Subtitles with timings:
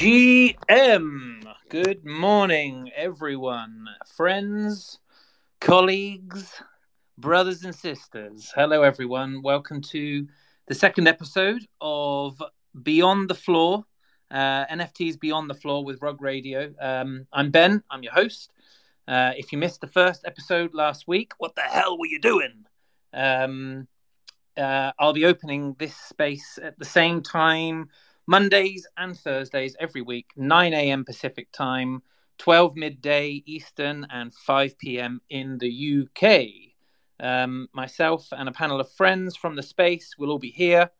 [0.00, 1.44] GM.
[1.68, 3.84] Good morning, everyone,
[4.16, 4.98] friends,
[5.60, 6.54] colleagues,
[7.18, 8.50] brothers, and sisters.
[8.54, 9.42] Hello, everyone.
[9.42, 10.26] Welcome to
[10.68, 12.42] the second episode of
[12.82, 13.84] Beyond the Floor,
[14.30, 16.72] uh, NFTs Beyond the Floor with Rug Radio.
[16.80, 18.52] Um, I'm Ben, I'm your host.
[19.06, 22.64] Uh, if you missed the first episode last week, what the hell were you doing?
[23.12, 23.86] Um,
[24.56, 27.90] uh, I'll be opening this space at the same time
[28.30, 31.04] Mondays and Thursdays every week, 9 a.m.
[31.04, 32.00] Pacific time,
[32.38, 35.20] 12 midday Eastern, and 5 p.m.
[35.30, 36.44] in the UK.
[37.18, 40.90] Um, myself and a panel of friends from the space will all be here,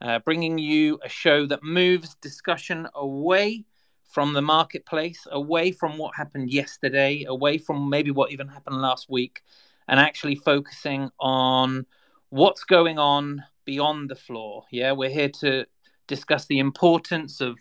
[0.00, 3.64] uh, bringing you a show that moves discussion away
[4.04, 9.10] from the marketplace, away from what happened yesterday, away from maybe what even happened last
[9.10, 9.42] week,
[9.88, 11.86] and actually focusing on
[12.28, 14.64] what's going on beyond the floor.
[14.70, 15.66] Yeah, we're here to
[16.08, 17.58] discuss the importance of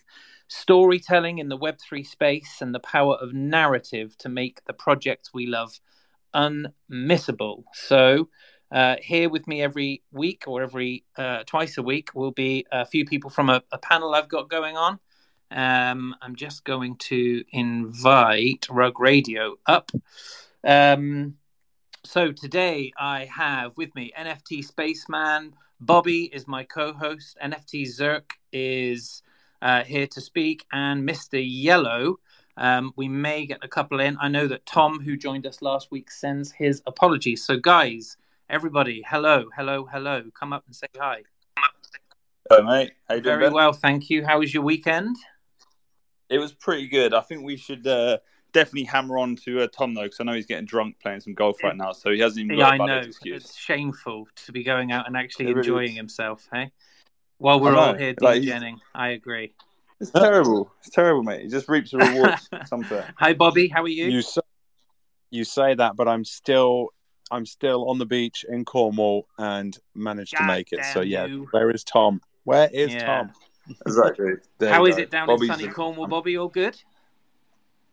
[0.47, 5.45] storytelling in the Web3 space and the power of narrative to make the projects we
[5.45, 5.79] love
[6.33, 7.63] unmissable.
[7.73, 8.29] So,
[8.71, 12.85] uh, here with me every week or every uh, twice a week will be a
[12.85, 14.99] few people from a, a panel I've got going on.
[15.51, 19.91] Um, I'm just going to invite Rug Radio up.
[20.65, 21.35] Um,
[22.03, 27.37] so today I have with me NFT Spaceman, Bobby is my co-host.
[27.43, 29.21] NFT Zerk is
[29.61, 31.43] uh, here to speak, and Mr.
[31.43, 32.19] Yellow.
[32.57, 34.17] Um, we may get a couple in.
[34.19, 37.45] I know that Tom, who joined us last week, sends his apologies.
[37.45, 38.17] So, guys,
[38.49, 40.23] everybody, hello, hello, hello.
[40.37, 41.21] Come up and say hi.
[42.49, 42.93] Hello, mate.
[43.07, 43.35] How you doing?
[43.35, 43.53] Very ben?
[43.53, 44.25] well, thank you.
[44.25, 45.15] How was your weekend?
[46.29, 47.13] It was pretty good.
[47.13, 48.17] I think we should uh,
[48.57, 51.33] definitely hammer on to uh, Tom though, because I know he's getting drunk playing some
[51.33, 52.97] golf right now, so he hasn't even got yeah, I know.
[52.99, 53.43] Excuse.
[53.43, 56.71] It's shameful to be going out and actually it enjoying really himself, hey?
[57.37, 59.53] While we're all here like, DJing, I agree.
[60.01, 60.71] It's terrible.
[60.79, 61.41] It's terrible, mate.
[61.41, 63.13] He just reaps the rewards somewhere.
[63.17, 63.67] Hi, Bobby.
[63.67, 64.05] How are you?
[64.05, 64.41] You say,
[65.29, 66.89] you say that, but I'm still
[67.29, 70.83] I'm still on the beach in Cornwall and managed God to make it.
[70.93, 71.47] So yeah, you.
[71.51, 72.21] where is Tom?
[72.43, 73.05] Where is yeah.
[73.05, 73.31] Tom?
[73.85, 74.33] Exactly.
[74.61, 76.37] How is it down Bobby's in sunny Cornwall, Bobby?
[76.37, 76.79] All good?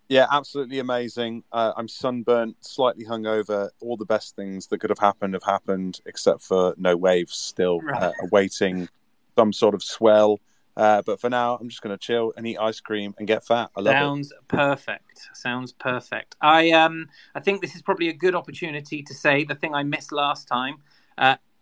[0.09, 1.45] Yeah, absolutely amazing.
[1.51, 3.71] Uh, I'm sunburnt, slightly hungover.
[3.81, 7.35] All the best things that could have happened have happened, except for no waves.
[7.35, 8.03] Still right.
[8.03, 8.89] uh, awaiting
[9.37, 10.41] some sort of swell.
[10.77, 13.47] Uh, but for now, I'm just going to chill and eat ice cream and get
[13.47, 13.71] fat.
[13.77, 14.49] I love Sounds it.
[14.49, 15.29] perfect.
[15.33, 16.35] Sounds perfect.
[16.41, 19.85] I um I think this is probably a good opportunity to say the thing I
[19.85, 20.79] missed last time.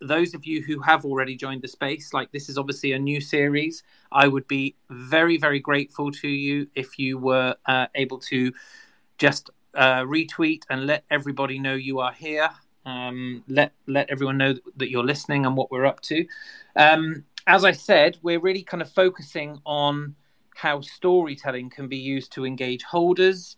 [0.03, 3.21] Those of you who have already joined the space, like this is obviously a new
[3.21, 8.53] series, I would be very, very grateful to you if you were uh, able to
[9.19, 12.51] just uh, retweet and let everybody know you are here.
[12.85, 16.27] Um, let let everyone know that you're listening and what we're up to.
[16.75, 20.17] Um, as I said, we're really kind of focusing on
[20.55, 23.57] how storytelling can be used to engage holders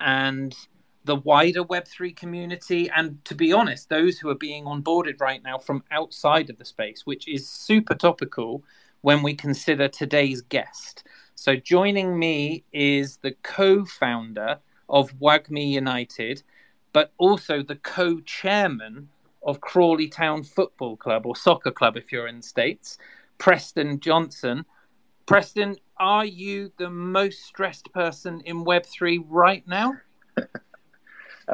[0.00, 0.56] and
[1.04, 5.58] the wider Web3 community, and to be honest, those who are being onboarded right now
[5.58, 8.62] from outside of the space, which is super topical
[9.00, 11.04] when we consider today's guest.
[11.34, 14.58] So, joining me is the co founder
[14.88, 16.42] of WAGMI United,
[16.92, 19.08] but also the co chairman
[19.44, 22.98] of Crawley Town Football Club or Soccer Club if you're in the States,
[23.38, 24.64] Preston Johnson.
[25.26, 29.94] Preston, are you the most stressed person in Web3 right now?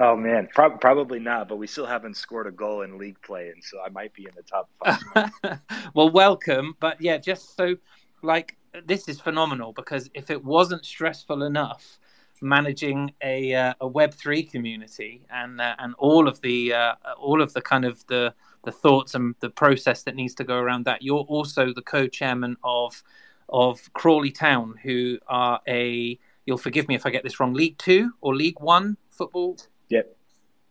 [0.00, 1.48] Oh man, Pro- probably not.
[1.48, 4.26] But we still haven't scored a goal in league play, and so I might be
[4.26, 5.60] in the top five.
[5.94, 6.76] well, welcome.
[6.78, 7.76] But yeah, just so
[8.22, 8.56] like
[8.86, 11.98] this is phenomenal because if it wasn't stressful enough
[12.40, 17.42] managing a uh, a Web three community and uh, and all of the uh, all
[17.42, 18.32] of the kind of the
[18.64, 22.56] the thoughts and the process that needs to go around that, you're also the co-chairman
[22.62, 23.02] of
[23.48, 27.78] of Crawley Town, who are a you'll forgive me if I get this wrong, League
[27.78, 29.56] Two or League One football
[29.88, 30.16] Yep.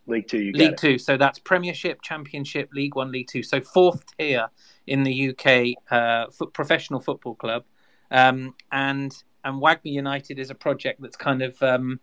[0.08, 0.52] League Two.
[0.54, 0.78] League it.
[0.78, 0.98] Two.
[0.98, 3.44] So that's Premiership, Championship, League One, League Two.
[3.44, 4.48] So fourth tier
[4.86, 7.66] in the UK uh, professional football club,
[8.12, 12.00] um, and and WAGMI United is a project that's kind of um,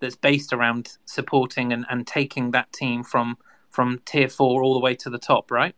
[0.00, 3.36] that's based around supporting and, and taking that team from
[3.70, 5.74] from tier four all the way to the top, right?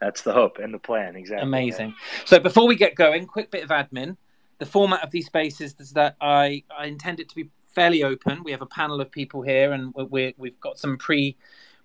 [0.00, 1.46] That's the hope and the plan, exactly.
[1.46, 1.90] Amazing.
[1.90, 2.24] Yeah.
[2.24, 4.16] So before we get going, quick bit of admin.
[4.58, 8.42] The format of these spaces is that I, I intend it to be fairly open.
[8.44, 11.36] We have a panel of people here, and we we've got some pre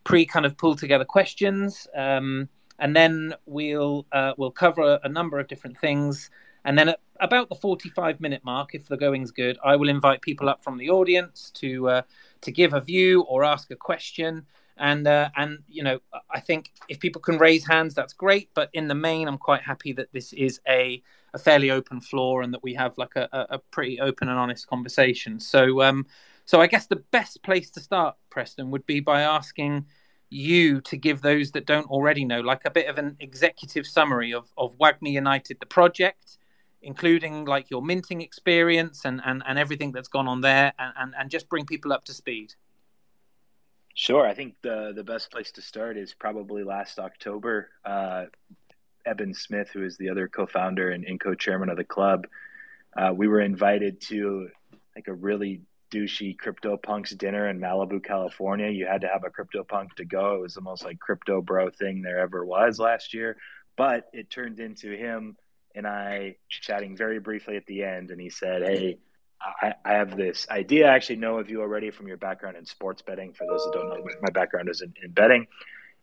[0.03, 2.49] pre kind of pulled together questions, um,
[2.79, 6.29] and then we'll uh, we'll cover a, a, number of different things.
[6.65, 10.21] And then at about the forty-five minute mark, if the going's good, I will invite
[10.21, 12.01] people up from the audience to uh,
[12.41, 14.45] to give a view or ask a question.
[14.79, 18.49] And uh, and you know I think if people can raise hands, that's great.
[18.53, 21.01] But in the main, I'm quite happy that this is a
[21.33, 24.67] a fairly open floor and that we have like a, a pretty open and honest
[24.67, 25.39] conversation.
[25.39, 26.05] So um,
[26.45, 29.85] so I guess the best place to start, Preston, would be by asking
[30.29, 34.33] you to give those that don't already know like a bit of an executive summary
[34.33, 36.37] of of WAGMI United, the project
[36.81, 41.13] including like your minting experience and, and, and everything that's gone on there and, and,
[41.19, 42.53] and just bring people up to speed.
[43.97, 44.27] Sure.
[44.27, 47.71] I think the, the best place to start is probably last October.
[47.83, 48.25] Uh,
[49.07, 52.27] Eben Smith, who is the other co-founder and, and co-chairman of the club,
[52.95, 54.49] uh, we were invited to
[54.95, 55.61] like a really
[55.91, 58.69] douchey CryptoPunks dinner in Malibu, California.
[58.69, 60.35] You had to have a crypto punk to go.
[60.35, 63.35] It was the most like crypto bro thing there ever was last year.
[63.77, 65.37] But it turned into him
[65.73, 68.99] and I chatting very briefly at the end, and he said, "Hey,
[69.41, 70.87] I, I, have this idea.
[70.87, 73.33] I actually know of you already from your background in sports betting.
[73.33, 75.47] For those that don't know, my background is in, in betting."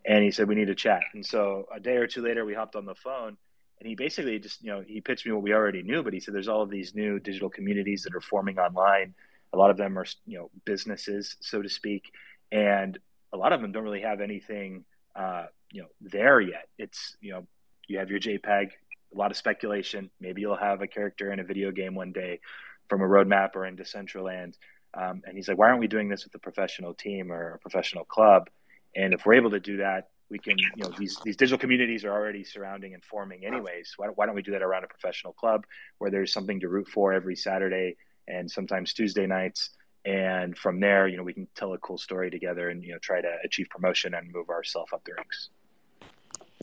[0.04, 2.54] And he said, "We need to chat." And so a day or two later, we
[2.54, 3.36] hopped on the phone,
[3.81, 6.20] and he basically just, you know, he pitched me what we already knew, but he
[6.20, 9.14] said, "There's all of these new digital communities that are forming online.
[9.52, 12.12] A lot of them are, you know, businesses, so to speak,
[12.52, 12.98] and
[13.32, 14.84] a lot of them don't really have anything."
[15.16, 16.69] Uh, you know, there yet.
[16.78, 17.46] It's you know,
[17.88, 18.70] you have your JPEG,
[19.14, 20.10] a lot of speculation.
[20.20, 22.40] Maybe you'll have a character in a video game one day
[22.88, 24.54] from a roadmap or in Decentraland.
[24.94, 27.58] Um, and he's like, why aren't we doing this with a professional team or a
[27.58, 28.48] professional club?
[28.94, 32.04] And if we're able to do that, we can, you know, these, these digital communities
[32.04, 33.94] are already surrounding and forming anyways.
[33.96, 35.66] Why don't, why don't we do that around a professional club
[35.98, 37.96] where there's something to root for every Saturday
[38.26, 39.70] and sometimes Tuesday nights?
[40.04, 42.98] And from there, you know, we can tell a cool story together and, you know,
[42.98, 45.50] try to achieve promotion and move ourselves up the ranks.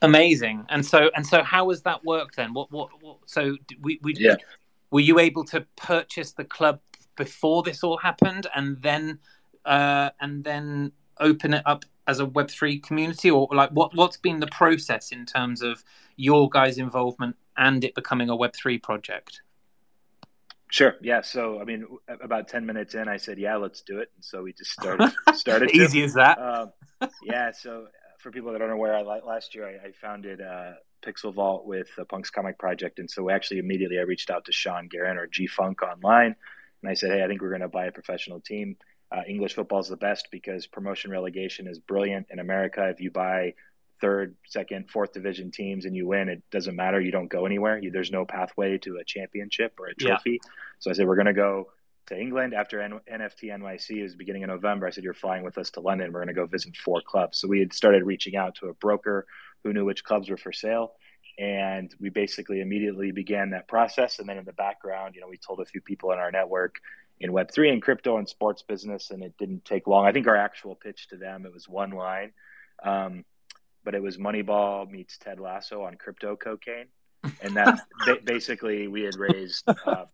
[0.02, 0.66] Amazing.
[0.70, 2.54] And so and so, how has that worked then?
[2.54, 4.36] What what, what so we we yeah.
[4.92, 6.80] Were you able to purchase the club
[7.18, 9.20] before this all happened, and then
[9.66, 14.18] uh, and then open it up as a Web three community, or like what what's
[14.18, 15.84] been the process in terms of
[16.18, 19.42] your guys' involvement and it becoming a Web three project?
[20.70, 20.96] Sure.
[21.02, 21.22] Yeah.
[21.22, 24.44] So, I mean, about ten minutes in, I said, "Yeah, let's do it," and so
[24.44, 25.12] we just started.
[25.34, 25.72] Started.
[25.72, 26.38] Easy as that.
[26.38, 26.72] Um,
[27.24, 27.52] yeah.
[27.52, 27.88] So
[28.20, 31.88] for people that aren't aware, I, last year I, I founded uh, Pixel Vault with
[31.96, 35.28] the Punks Comic Project, and so actually immediately I reached out to Sean Guerin or
[35.28, 36.36] G Funk online,
[36.82, 38.78] and I said, "Hey, I think we're going to buy a professional team.
[39.12, 42.88] Uh, English football is the best because promotion relegation is brilliant in America.
[42.88, 43.56] If you buy
[44.00, 47.00] third, second, fourth division teams and you win, it doesn't matter.
[47.00, 47.78] You don't go anywhere.
[47.78, 50.40] You, there's no pathway to a championship or a trophy.
[50.44, 50.50] Yeah.
[50.80, 51.68] So I said, we're going to go
[52.08, 54.88] to England after N- NFT NYC is beginning of November.
[54.88, 56.12] I said, "You're flying with us to London.
[56.12, 58.74] We're going to go visit four clubs." So we had started reaching out to a
[58.74, 59.26] broker
[59.64, 60.94] who knew which clubs were for sale,
[61.38, 64.20] and we basically immediately began that process.
[64.20, 66.76] And then in the background, you know, we told a few people in our network
[67.20, 70.06] in Web three and crypto and sports business, and it didn't take long.
[70.06, 72.32] I think our actual pitch to them it was one line,
[72.84, 73.26] um,
[73.84, 76.88] but it was Moneyball meets Ted Lasso on crypto cocaine,
[77.42, 77.80] and that
[78.26, 79.64] basically we had raised.
[79.86, 80.06] Uh,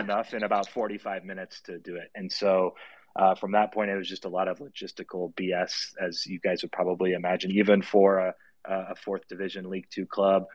[0.00, 2.10] enough in about 45 minutes to do it.
[2.14, 2.74] And so
[3.16, 6.62] uh, from that point, it was just a lot of logistical BS, as you guys
[6.62, 8.34] would probably imagine, even for a,
[8.64, 10.46] a fourth division League Two club.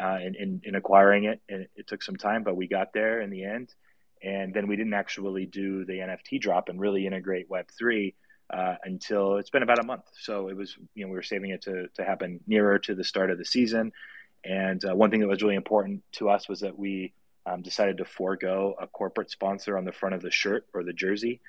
[0.00, 3.20] Uh, in, in, in, acquiring it, and it, took some time, but we got there
[3.20, 3.74] in the end.
[4.22, 8.14] And then we didn't actually do the NFT drop and really integrate Web three
[8.52, 10.04] uh, until it's been about a month.
[10.20, 13.02] So it was, you know, we were saving it to to happen nearer to the
[13.02, 13.92] start of the season.
[14.44, 17.12] And uh, one thing that was really important to us was that we
[17.46, 20.92] um, decided to forego a corporate sponsor on the front of the shirt or the
[20.92, 21.40] jersey.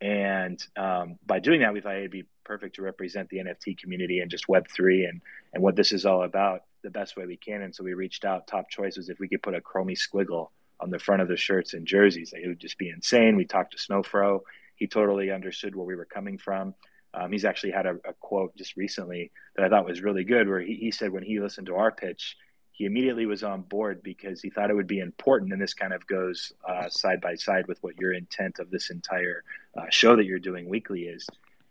[0.00, 4.20] And um, by doing that, we thought it'd be perfect to represent the NFT community
[4.20, 5.20] and just Web3 and,
[5.52, 7.62] and what this is all about the best way we can.
[7.62, 8.46] And so we reached out.
[8.46, 10.48] Top choice was if we could put a chromie squiggle
[10.80, 12.32] on the front of the shirts and jerseys.
[12.34, 13.36] It would just be insane.
[13.36, 14.40] We talked to Snowfro.
[14.76, 16.74] He totally understood where we were coming from.
[17.12, 20.48] Um, he's actually had a, a, quote just recently that I thought was really good,
[20.48, 22.36] where he, he said when he listened to our pitch,
[22.72, 25.52] he immediately was on board because he thought it would be important.
[25.52, 28.90] And this kind of goes uh, side by side with what your intent of this
[28.90, 29.42] entire
[29.76, 31.26] uh, show that you're doing weekly is.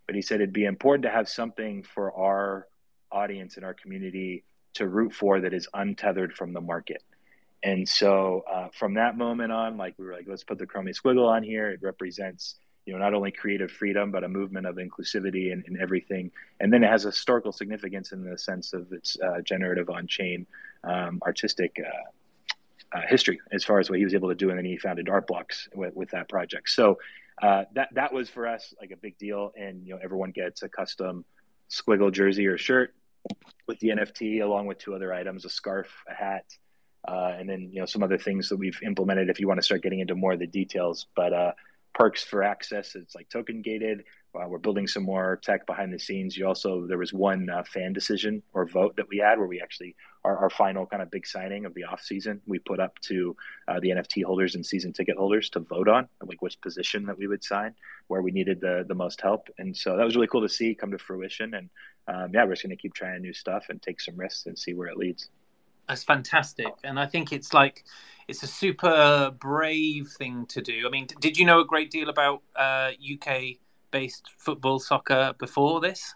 [0.07, 2.67] But he said it'd be important to have something for our
[3.11, 4.43] audience and our community
[4.75, 7.03] to root for that is untethered from the market.
[7.63, 10.95] And so uh, from that moment on, like we were like, let's put the Chromie
[10.95, 11.69] Squiggle on here.
[11.69, 12.55] It represents
[12.87, 16.31] you know, not only creative freedom, but a movement of inclusivity and, everything.
[16.61, 20.47] And then it has a historical significance in the sense of its uh, generative on-chain
[20.85, 24.49] um, artistic uh, uh, history as far as what he was able to do.
[24.49, 26.69] And then he founded Art Blocks with, with that project.
[26.69, 26.97] So
[27.41, 29.51] uh, that that was for us like a big deal.
[29.55, 31.25] And you know, everyone gets a custom
[31.69, 32.93] squiggle jersey or shirt
[33.67, 36.45] with the NFT, along with two other items: a scarf, a hat.
[37.07, 39.63] Uh, and then you know some other things that we've implemented if you want to
[39.63, 41.51] start getting into more of the details but uh,
[41.97, 42.93] perks for access.
[42.93, 44.03] It's like token gated.
[44.35, 46.37] Uh, we're building some more tech behind the scenes.
[46.37, 49.59] You also there was one uh, fan decision or vote that we had where we
[49.59, 52.99] actually our, our final kind of big signing of the off season we put up
[52.99, 53.35] to
[53.67, 57.17] uh, the NFT holders and season ticket holders to vote on like which position that
[57.17, 57.73] we would sign
[58.09, 59.47] where we needed the the most help.
[59.57, 61.55] And so that was really cool to see come to fruition.
[61.55, 61.69] And
[62.07, 64.57] um, yeah, we're just going to keep trying new stuff and take some risks and
[64.57, 65.29] see where it leads.
[65.87, 67.85] That's fantastic, and I think it's like
[68.27, 70.85] it's a super brave thing to do.
[70.85, 73.57] I mean, did you know a great deal about uh, UK
[73.91, 76.13] based football soccer before this?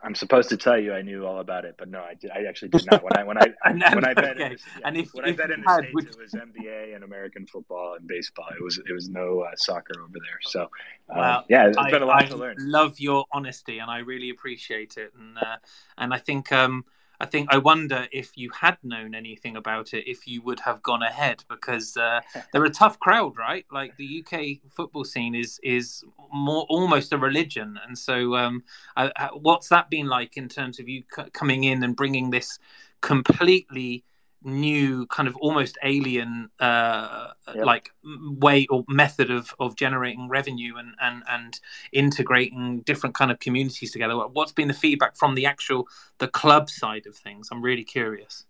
[0.00, 2.44] I'm supposed to tell you I knew all about it, but no, I, did, I
[2.44, 3.02] actually did not.
[3.02, 4.44] When I when I and, when I bet okay.
[4.44, 6.06] in the, yeah, and if, when if I bet in the states, would...
[6.06, 8.46] it was NBA and American football and baseball.
[8.56, 10.38] It was it was no uh, soccer over there.
[10.42, 12.56] So um, well, yeah, it's I, been a lot I to learn.
[12.60, 15.12] Love your honesty, and I really appreciate it.
[15.18, 15.56] And uh,
[15.96, 16.84] and I think um,
[17.20, 20.82] I think I wonder if you had known anything about it, if you would have
[20.82, 22.20] gone ahead, because uh,
[22.52, 23.66] they're a tough crowd, right?
[23.72, 28.62] Like the UK football scene is is more almost a religion, and so um,
[28.96, 32.30] I, I, what's that been like in terms of you c- coming in and bringing
[32.30, 32.58] this
[33.00, 34.04] completely
[34.42, 37.64] new kind of almost alien uh, yep.
[37.64, 41.60] like way or method of of generating revenue and and and
[41.92, 44.16] integrating different kind of communities together.
[44.16, 47.48] What's been the feedback from the actual the club side of things?
[47.50, 48.44] I'm really curious.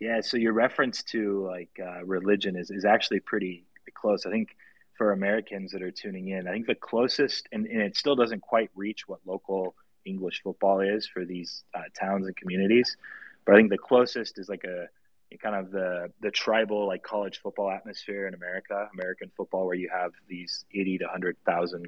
[0.00, 4.26] Yeah so your reference to like uh, religion is is actually pretty close.
[4.26, 4.56] I think
[4.96, 8.40] for americans that are tuning in i think the closest and, and it still doesn't
[8.40, 12.96] quite reach what local english football is for these uh, towns and communities
[13.44, 14.86] but i think the closest is like a
[15.42, 19.90] kind of the the tribal like college football atmosphere in America, American football, where you
[19.92, 21.86] have these eighty to hundred thousand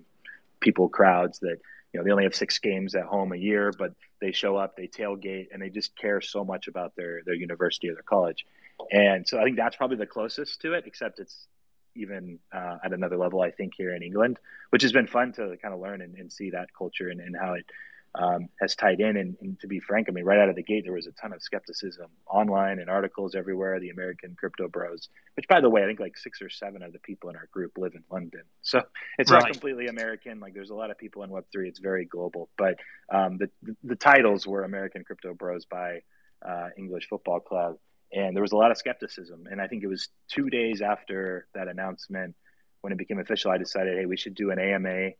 [0.60, 1.58] people crowds that
[1.92, 4.76] you know they only have six games at home a year, but they show up,
[4.76, 8.44] they tailgate, and they just care so much about their their university or their college.
[8.92, 11.46] And so I think that's probably the closest to it, except it's
[11.94, 14.38] even uh, at another level, I think, here in England,
[14.70, 17.36] which has been fun to kind of learn and, and see that culture and, and
[17.36, 17.66] how it
[18.14, 19.16] um, has tied in.
[19.16, 21.12] And, and, to be frank, I mean, right out of the gate, there was a
[21.12, 23.78] ton of skepticism online and articles everywhere.
[23.80, 26.92] The American crypto bros, which by the way, I think like six or seven of
[26.92, 28.42] the people in our group live in London.
[28.62, 28.82] So
[29.18, 29.42] it's right.
[29.42, 30.40] not completely American.
[30.40, 31.68] Like there's a lot of people in Web3.
[31.68, 32.50] It's very global.
[32.58, 32.76] But
[33.10, 33.48] um, the,
[33.82, 36.00] the titles were American Crypto Bros by
[36.46, 37.76] uh, English Football Club.
[38.12, 39.46] And there was a lot of skepticism.
[39.50, 42.34] And I think it was two days after that announcement
[42.80, 45.10] when it became official, I decided, hey, we should do an AMA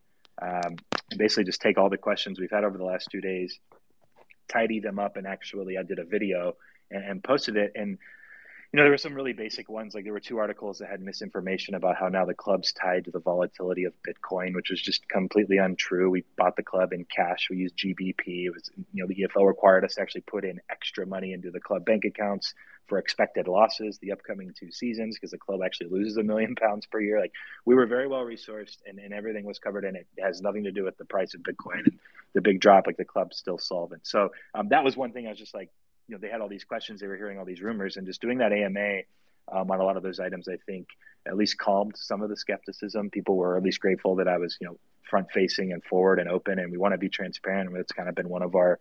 [0.41, 0.75] um,
[1.17, 3.59] basically just take all the questions we've had over the last two days,
[4.47, 6.55] tidy them up, and actually I did a video
[6.91, 7.71] and, and posted it.
[7.75, 7.97] And
[8.71, 9.95] you know, there were some really basic ones.
[9.95, 13.11] Like there were two articles that had misinformation about how now the club's tied to
[13.11, 16.11] the volatility of Bitcoin, which was just completely untrue.
[16.11, 17.47] We bought the club in cash.
[17.49, 18.45] We used GBP.
[18.45, 21.49] It was, you know, the EFL required us to actually put in extra money into
[21.49, 22.53] the club bank accounts
[22.85, 26.85] for expected losses the upcoming two seasons because the club actually loses a million pounds
[26.85, 27.19] per year.
[27.19, 27.31] Like
[27.65, 30.05] we were very well resourced and, and everything was covered in it.
[30.15, 31.99] It has nothing to do with the price of Bitcoin and
[32.33, 32.85] the big drop.
[32.85, 34.05] Like the club's still solvent.
[34.05, 35.69] So um, that was one thing I was just like,
[36.09, 38.19] you know they had all these questions, they were hearing all these rumors, and just
[38.19, 39.01] doing that AMA
[39.51, 40.87] um, on a lot of those items, I think
[41.27, 43.09] at least calmed some of the skepticism.
[43.09, 44.77] People were at least grateful that I was you know
[45.09, 47.75] front facing and forward and open, and we want to be transparent.
[47.77, 48.79] It's kind of been one of our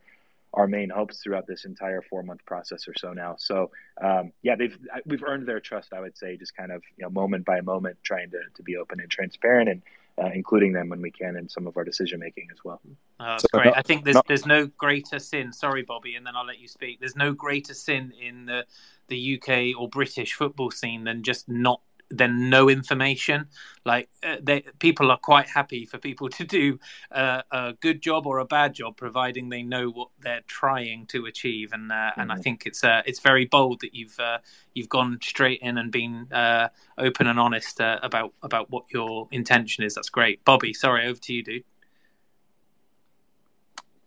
[0.54, 3.36] our main hopes throughout this entire four month process or so now.
[3.38, 3.70] So
[4.02, 5.92] um, yeah, they've we've earned their trust.
[5.92, 8.76] I would say just kind of you know moment by moment trying to to be
[8.76, 9.82] open and transparent and
[10.22, 12.80] uh, including them when we can in some of our decision making as well.
[13.20, 13.72] Oh, that's so, great.
[13.76, 15.52] I think there's there's no greater sin.
[15.52, 17.00] Sorry, Bobby, and then I'll let you speak.
[17.00, 18.64] There's no greater sin in the
[19.08, 21.80] the UK or British football scene than just not
[22.10, 23.46] then no information.
[23.84, 26.78] Like uh, they, people are quite happy for people to do
[27.10, 31.26] uh, a good job or a bad job, providing they know what they're trying to
[31.26, 31.72] achieve.
[31.72, 32.20] And uh, mm-hmm.
[32.20, 32.42] and I mm-hmm.
[32.42, 34.38] think it's uh, it's very bold that you've uh,
[34.74, 39.84] you've gone straight in and been uh, open and honest about about what your intention
[39.84, 39.94] is.
[39.94, 40.72] That's great, Bobby.
[40.72, 41.64] Sorry, over to you, dude.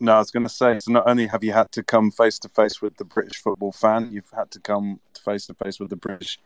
[0.03, 2.39] No, I was going to say, so not only have you had to come face
[2.39, 5.91] to face with the British football fan, you've had to come face to face with
[5.91, 6.39] the British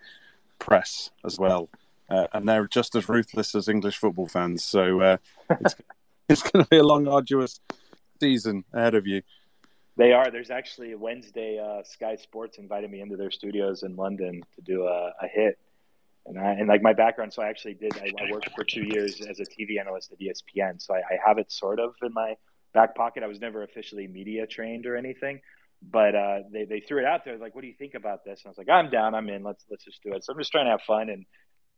[0.59, 1.69] press as well,
[2.09, 4.63] uh, and they're just as ruthless as English football fans.
[4.63, 5.17] So uh,
[5.49, 5.75] it's,
[6.29, 7.59] it's going to be a long, arduous
[8.19, 9.21] season ahead of you.
[9.97, 10.29] They are.
[10.29, 11.59] There's actually Wednesday.
[11.59, 15.57] Uh, Sky Sports invited me into their studios in London to do a, a hit,
[16.25, 17.31] and I and like my background.
[17.31, 17.97] So I actually did.
[17.97, 20.81] I, I worked for two years as a TV analyst at ESPN.
[20.81, 22.35] So I, I have it sort of in my
[22.73, 23.23] back pocket.
[23.23, 25.39] I was never officially media trained or anything,
[25.91, 28.41] but uh, they they threw it out there like, "What do you think about this?"
[28.43, 29.15] And I was like, "I'm down.
[29.15, 29.43] I'm in.
[29.43, 31.25] Let's let's just do it." So I'm just trying to have fun and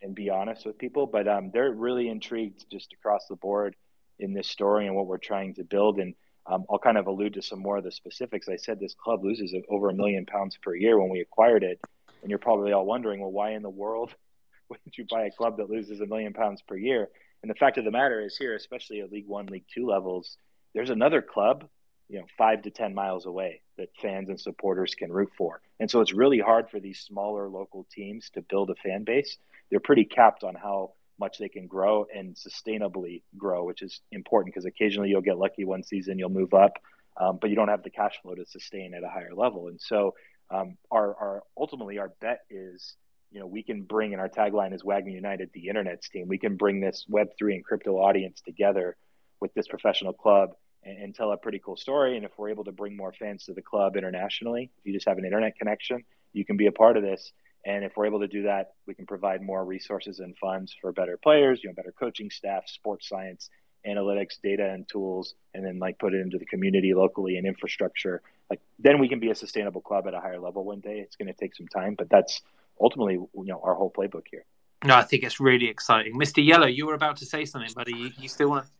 [0.01, 1.07] and be honest with people.
[1.07, 3.75] But um, they're really intrigued just across the board
[4.19, 5.99] in this story and what we're trying to build.
[5.99, 6.13] And
[6.49, 8.47] um, I'll kind of allude to some more of the specifics.
[8.47, 11.79] I said this club loses over a million pounds per year when we acquired it,
[12.21, 14.13] and you're probably all wondering, well, why in the world
[14.69, 17.09] would you buy a club that loses a million pounds per year?
[17.43, 20.37] And the fact of the matter is here, especially at League One, League Two levels,
[20.73, 21.67] there's another club,
[22.09, 25.61] you know, five to ten miles away that fans and supporters can root for.
[25.79, 29.37] And so it's really hard for these smaller local teams to build a fan base.
[29.69, 34.53] They're pretty capped on how much they can grow and sustainably grow, which is important
[34.53, 36.73] because occasionally you'll get lucky one season, you'll move up,
[37.19, 39.67] um, but you don't have the cash flow to sustain at a higher level.
[39.67, 40.13] And so
[40.49, 42.95] um, our, our ultimately our bet is
[43.31, 46.27] you know we can bring and our tagline is WAGMI United, the internet's team.
[46.27, 48.95] We can bring this Web three and crypto audience together
[49.41, 50.51] with this professional club
[50.87, 52.15] and, and, tell a pretty cool story.
[52.15, 55.07] And if we're able to bring more fans to the club internationally, if you just
[55.07, 56.03] have an internet connection,
[56.33, 57.31] you can be a part of this.
[57.65, 60.91] And if we're able to do that, we can provide more resources and funds for
[60.91, 63.49] better players, you know, better coaching staff, sports science,
[63.85, 68.21] analytics, data, and tools, and then like put it into the community locally and infrastructure.
[68.49, 70.99] Like then we can be a sustainable club at a higher level one day.
[70.99, 72.41] It's going to take some time, but that's
[72.79, 74.45] ultimately you know our whole playbook here.
[74.85, 76.45] No, I think it's really exciting, Mr.
[76.45, 76.67] Yellow.
[76.67, 77.93] You were about to say something, buddy.
[77.93, 78.71] You, you still want to?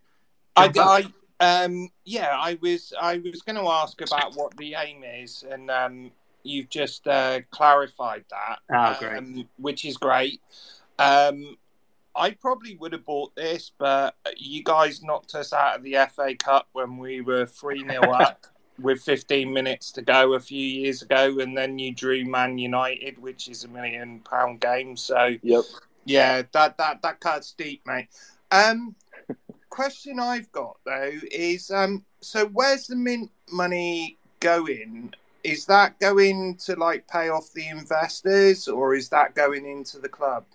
[0.56, 1.06] I, I,
[1.40, 5.70] um, yeah, I was, I was going to ask about what the aim is, and
[5.70, 6.12] um,
[6.44, 9.18] you've just uh, clarified that, oh, great.
[9.18, 10.42] Um, which is great.
[10.98, 11.58] Um,
[12.16, 16.36] I probably would have bought this, but you guys knocked us out of the FA
[16.36, 18.48] Cup when we were 3 0 up
[18.80, 23.20] with 15 minutes to go a few years ago, and then you drew Man United,
[23.20, 24.98] which is a million pound game.
[24.98, 25.64] So, yep.
[26.06, 28.08] yeah, that, that, that cuts deep, mate.
[28.52, 28.96] Um,
[29.78, 35.14] question I've got though is um, so where's the mint money going?
[35.44, 40.10] Is that going to like pay off the investors, or is that going into the
[40.10, 40.46] club?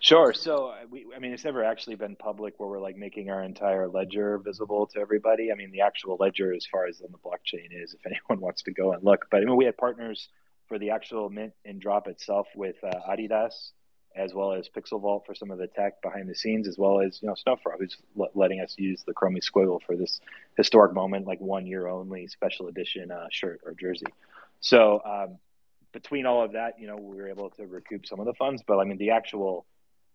[0.00, 0.32] Sure.
[0.34, 3.42] So, uh, we, I mean, it's never actually been public where we're like making our
[3.44, 5.52] entire ledger visible to everybody.
[5.52, 8.62] I mean, the actual ledger, as far as on the blockchain, is if anyone wants
[8.64, 9.26] to go and look.
[9.30, 10.28] But I mean, we had partners
[10.66, 13.70] for the actual mint and drop itself with uh, Adidas,
[14.16, 17.00] as well as Pixel Vault for some of the tech behind the scenes, as well
[17.00, 17.96] as you know Snowfro, who's
[18.34, 20.20] letting us use the Chromie Squiggle for this
[20.56, 24.06] historic moment, like one year only special edition uh, shirt or jersey.
[24.60, 25.38] So um,
[25.92, 28.62] between all of that, you know, we were able to recoup some of the funds.
[28.66, 29.66] But I mean, the actual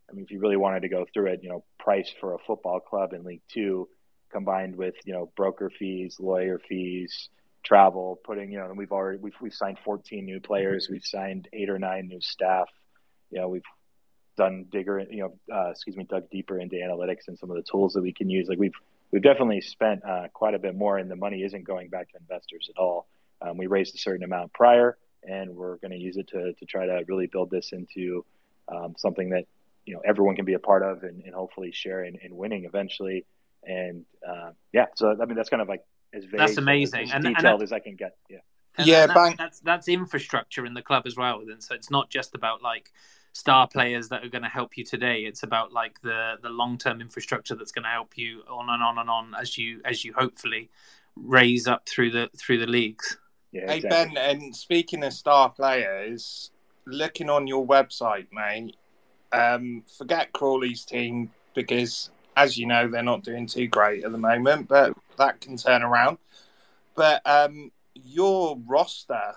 [0.10, 2.40] I mean, if you really wanted to go through it, you know, price for a
[2.40, 3.88] football club in League Two,
[4.32, 7.30] combined with you know broker fees, lawyer fees,
[7.64, 11.48] travel, putting you know, and we've already we've we've signed 14 new players, we've signed
[11.54, 12.68] eight or nine new staff.
[13.30, 13.64] You know, we've
[14.38, 17.64] done digger, you know, uh, excuse me, dug deeper into analytics and some of the
[17.64, 18.48] tools that we can use.
[18.48, 18.74] Like we've
[19.12, 22.18] we've definitely spent uh, quite a bit more, and the money isn't going back to
[22.20, 23.08] investors at all.
[23.42, 26.66] Um, we raised a certain amount prior, and we're going to use it to to
[26.66, 28.26] try to really build this into
[28.68, 29.46] um, something that
[29.86, 32.66] you know everyone can be a part of and, and hopefully share in, in winning
[32.66, 33.26] eventually.
[33.64, 37.10] And uh, yeah, so I mean that's kind of like as vague, that's amazing, as,
[37.10, 38.16] as and, detailed and that, as I can get.
[38.30, 38.38] Yeah,
[38.78, 41.42] and yeah, that's, that's that's infrastructure in the club as well.
[41.42, 42.92] And so it's not just about like
[43.34, 45.22] star players that are going to help you today.
[45.22, 48.84] It's about like the the long term infrastructure that's going to help you on and
[48.84, 50.70] on and on as you as you hopefully
[51.16, 53.18] raise up through the through the leagues.
[53.52, 56.52] Yeah, hey Ben, and speaking of star players,
[56.86, 58.76] looking on your website, mate,
[59.32, 64.18] um, forget Crawley's team because, as you know, they're not doing too great at the
[64.18, 66.18] moment, but that can turn around.
[66.96, 69.36] But um, your roster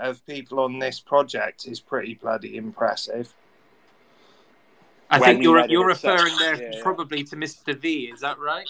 [0.00, 3.34] of people on this project is pretty bloody impressive.
[5.10, 7.76] I think you're you're referring there yeah, probably to Mr.
[7.76, 8.10] V.
[8.12, 8.68] Is that right?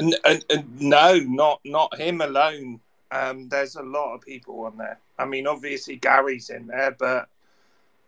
[0.00, 2.80] N- n- n- no, not not him alone.
[3.10, 4.98] Um, there's a lot of people on there.
[5.18, 7.28] I mean, obviously Gary's in there, but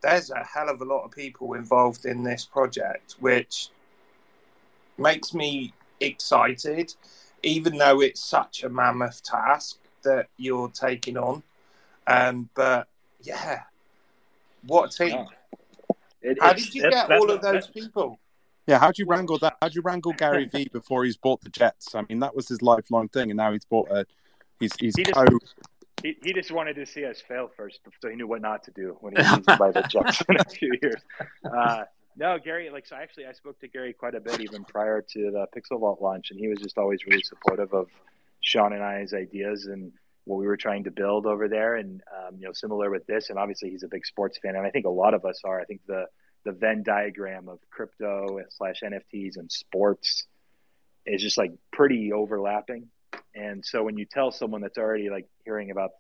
[0.02, 3.68] there's a hell of a lot of people involved in this project, which
[4.98, 6.94] makes me excited,
[7.44, 11.42] even though it's such a mammoth task that you're taking on.
[12.06, 12.88] Um, but
[13.22, 13.62] yeah,
[14.66, 15.26] what a team!
[16.22, 18.18] It, how did you get all of those people?
[18.66, 19.56] Yeah, how do you wrangle that?
[19.62, 21.94] How do you wrangle Gary Vee before he's bought the Jets?
[21.94, 24.06] I mean, that was his lifelong thing, and now he's bought a.
[24.58, 25.24] He's he's he co-
[26.02, 28.70] he, he just wanted to see us fail first, so he knew what not to
[28.70, 31.00] do when he was by the Jets in a few years.
[31.44, 31.84] Uh,
[32.16, 32.96] no, Gary, like so.
[32.96, 36.30] Actually, I spoke to Gary quite a bit even prior to the Pixel Vault launch,
[36.30, 37.88] and he was just always really supportive of
[38.40, 39.92] Sean and I's ideas and
[40.26, 41.76] what we were trying to build over there.
[41.76, 44.66] And um, you know, similar with this, and obviously he's a big sports fan, and
[44.66, 45.60] I think a lot of us are.
[45.60, 46.06] I think the
[46.44, 50.26] the Venn diagram of crypto slash NFTs and sports
[51.04, 52.88] is just like pretty overlapping.
[53.34, 55.90] And so when you tell someone that's already like hearing about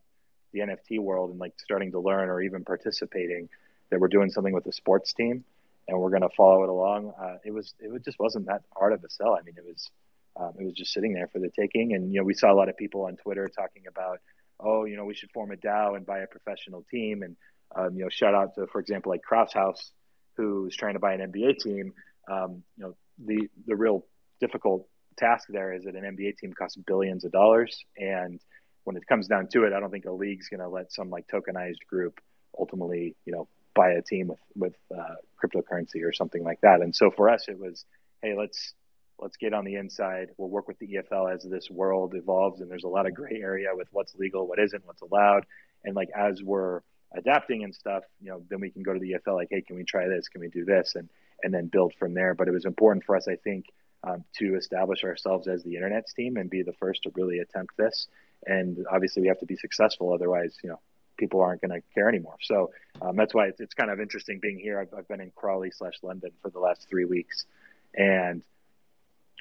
[0.52, 3.48] the NFT world and like starting to learn or even participating
[3.90, 5.44] that we're doing something with the sports team
[5.88, 8.92] and we're going to follow it along, uh, it was it just wasn't that hard
[8.92, 9.34] of a sell.
[9.34, 9.90] I mean, it was
[10.38, 11.94] um, it was just sitting there for the taking.
[11.94, 14.18] And you know, we saw a lot of people on Twitter talking about,
[14.60, 17.22] oh, you know, we should form a DAO and buy a professional team.
[17.22, 17.36] And
[17.74, 19.92] um, you know, shout out to, for example, like Krause House,
[20.36, 21.92] who's trying to buy an NBA team.
[22.30, 24.06] um, you know, the the real
[24.40, 28.40] difficult task there is that an NBA team costs billions of dollars, and
[28.84, 31.10] when it comes down to it, I don't think a league's going to let some
[31.10, 32.20] like tokenized group
[32.56, 36.80] ultimately, you know, buy a team with with uh, cryptocurrency or something like that.
[36.80, 37.84] And so for us, it was,
[38.22, 38.74] hey, let's
[39.18, 40.30] let's get on the inside.
[40.36, 43.40] We'll work with the EFL as this world evolves, and there's a lot of gray
[43.40, 45.46] area with what's legal, what isn't, what's allowed,
[45.84, 46.80] and like as we're
[47.14, 49.76] adapting and stuff, you know, then we can go to the EFL like, hey, can
[49.76, 50.28] we try this?
[50.28, 50.94] Can we do this?
[50.94, 51.08] And
[51.42, 52.34] and then build from there.
[52.34, 53.66] But it was important for us, I think,
[54.04, 57.76] um, to establish ourselves as the internet's team and be the first to really attempt
[57.76, 58.08] this.
[58.46, 60.12] And obviously, we have to be successful.
[60.12, 60.80] Otherwise, you know,
[61.16, 62.36] people aren't going to care anymore.
[62.42, 64.78] So um, that's why it's, it's, kind of interesting being here.
[64.78, 67.46] I've, I've been in Crawley slash London for the last three weeks,
[67.94, 68.42] and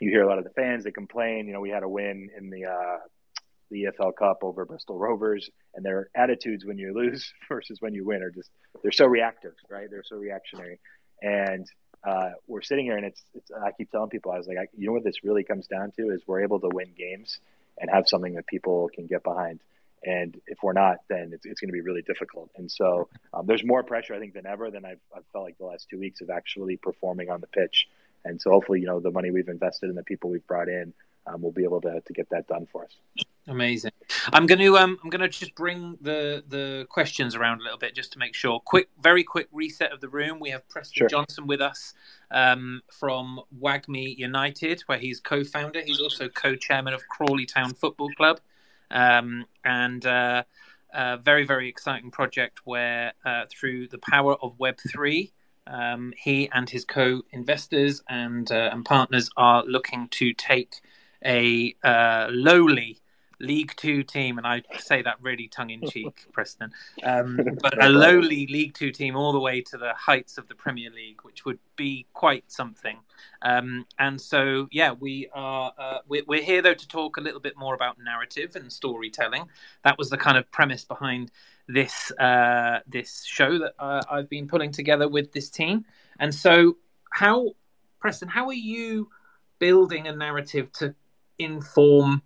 [0.01, 0.83] you hear a lot of the fans.
[0.83, 1.47] They complain.
[1.47, 2.97] You know, we had a win in the uh,
[3.71, 8.05] the EFL Cup over Bristol Rovers, and their attitudes when you lose versus when you
[8.05, 8.49] win are just
[8.81, 9.89] they're so reactive, right?
[9.89, 10.79] They're so reactionary,
[11.21, 11.69] and
[12.05, 14.67] uh, we're sitting here, and it's, it's I keep telling people I was like, I,
[14.77, 17.39] you know what this really comes down to is we're able to win games
[17.79, 19.59] and have something that people can get behind.
[20.03, 22.51] And if we're not, then it's, it's going to be really difficult.
[22.57, 25.57] And so um, there's more pressure, I think, than ever than I've, I've felt like
[25.57, 27.87] the last two weeks of actually performing on the pitch.
[28.25, 30.93] And so hopefully, you know, the money we've invested and the people we've brought in
[31.27, 32.97] um, we'll be able to, to get that done for us.
[33.47, 33.91] Amazing.
[34.33, 37.77] I'm going to um, I'm going to just bring the the questions around a little
[37.77, 38.59] bit just to make sure.
[38.59, 40.39] Quick, very quick reset of the room.
[40.39, 41.07] We have Preston sure.
[41.07, 41.93] Johnson with us
[42.31, 45.81] um, from WAGMI United, where he's co-founder.
[45.85, 48.39] He's also co-chairman of Crawley Town Football Club,
[48.89, 50.43] um, and uh,
[50.91, 55.33] a very very exciting project where uh, through the power of Web three.
[55.67, 60.75] Um, he and his co-investors and uh, and partners are looking to take
[61.23, 62.99] a uh, lowly
[63.39, 66.71] League Two team, and I say that really tongue in cheek, Preston,
[67.03, 70.55] um, but a lowly League Two team all the way to the heights of the
[70.55, 72.97] Premier League, which would be quite something.
[73.41, 77.39] Um, and so, yeah, we are uh, we're, we're, here though to talk a little
[77.39, 79.45] bit more about narrative and storytelling.
[79.83, 81.31] That was the kind of premise behind
[81.67, 85.85] this uh, this show that uh, I've been putting together with this team.
[86.19, 86.77] And so,
[87.11, 87.55] how
[87.99, 89.09] Preston, how are you
[89.59, 90.93] building a narrative to
[91.39, 92.21] inform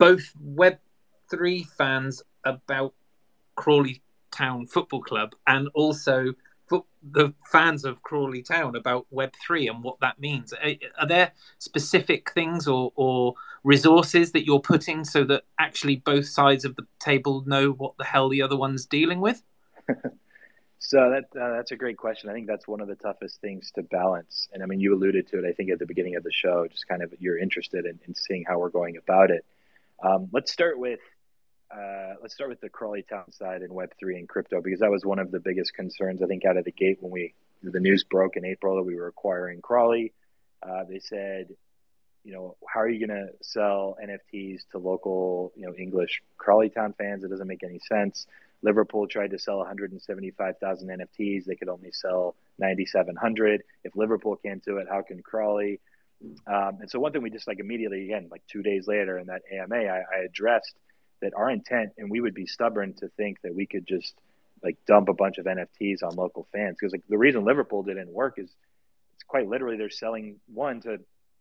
[0.00, 2.94] both Web3 fans about
[3.54, 4.00] Crawley
[4.32, 6.32] Town Football Club and also
[7.12, 10.54] the fans of Crawley Town about Web3 and what that means.
[10.98, 16.64] Are there specific things or, or resources that you're putting so that actually both sides
[16.64, 19.42] of the table know what the hell the other one's dealing with?
[20.82, 22.30] So that uh, that's a great question.
[22.30, 24.48] I think that's one of the toughest things to balance.
[24.54, 25.44] And I mean, you alluded to it.
[25.46, 28.14] I think at the beginning of the show, just kind of you're interested in, in
[28.14, 29.44] seeing how we're going about it.
[30.02, 31.00] Um, let's start with
[31.70, 34.90] uh, let's start with the Crawley Town side and Web three and crypto because that
[34.90, 37.80] was one of the biggest concerns I think out of the gate when we the
[37.80, 40.12] news broke in April that we were acquiring Crawley.
[40.62, 41.48] Uh, they said,
[42.24, 46.70] you know, how are you going to sell NFTs to local, you know, English Crawley
[46.70, 47.24] Town fans?
[47.24, 48.26] It doesn't make any sense.
[48.62, 51.44] Liverpool tried to sell 175,000 NFTs.
[51.44, 53.62] They could only sell 9,700.
[53.84, 55.80] If Liverpool can't do it, how can Crawley?
[56.46, 59.26] Um, and so one thing we just like immediately, again, like two days later in
[59.26, 60.74] that AMA, I, I addressed
[61.22, 64.14] that our intent, and we would be stubborn to think that we could just
[64.62, 68.10] like dump a bunch of NFTs on local fans because like the reason Liverpool didn't
[68.10, 68.50] work is
[69.14, 70.98] it's quite literally they're selling one to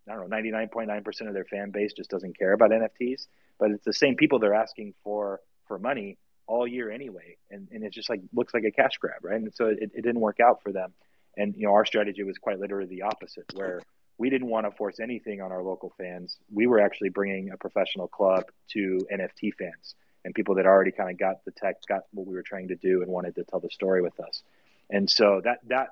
[0.10, 3.28] I don't know 99.9% of their fan base just doesn't care about NFTs,
[3.60, 7.84] but it's the same people they're asking for for money all year anyway, and, and
[7.84, 9.40] it just like looks like a cash grab, right?
[9.40, 10.94] And so it, it didn't work out for them.
[11.38, 13.82] And you know, our strategy was quite literally the opposite, where
[14.20, 16.38] we didn't want to force anything on our local fans.
[16.54, 21.10] We were actually bringing a professional club to NFT fans and people that already kind
[21.10, 23.62] of got the tech, got what we were trying to do, and wanted to tell
[23.62, 24.44] the story with us.
[24.90, 25.88] And so that that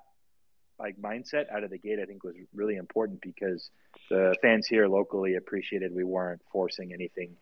[0.77, 3.69] like mindset out of the gate, I think was really important because
[4.09, 7.37] the fans here locally appreciated we weren't forcing anything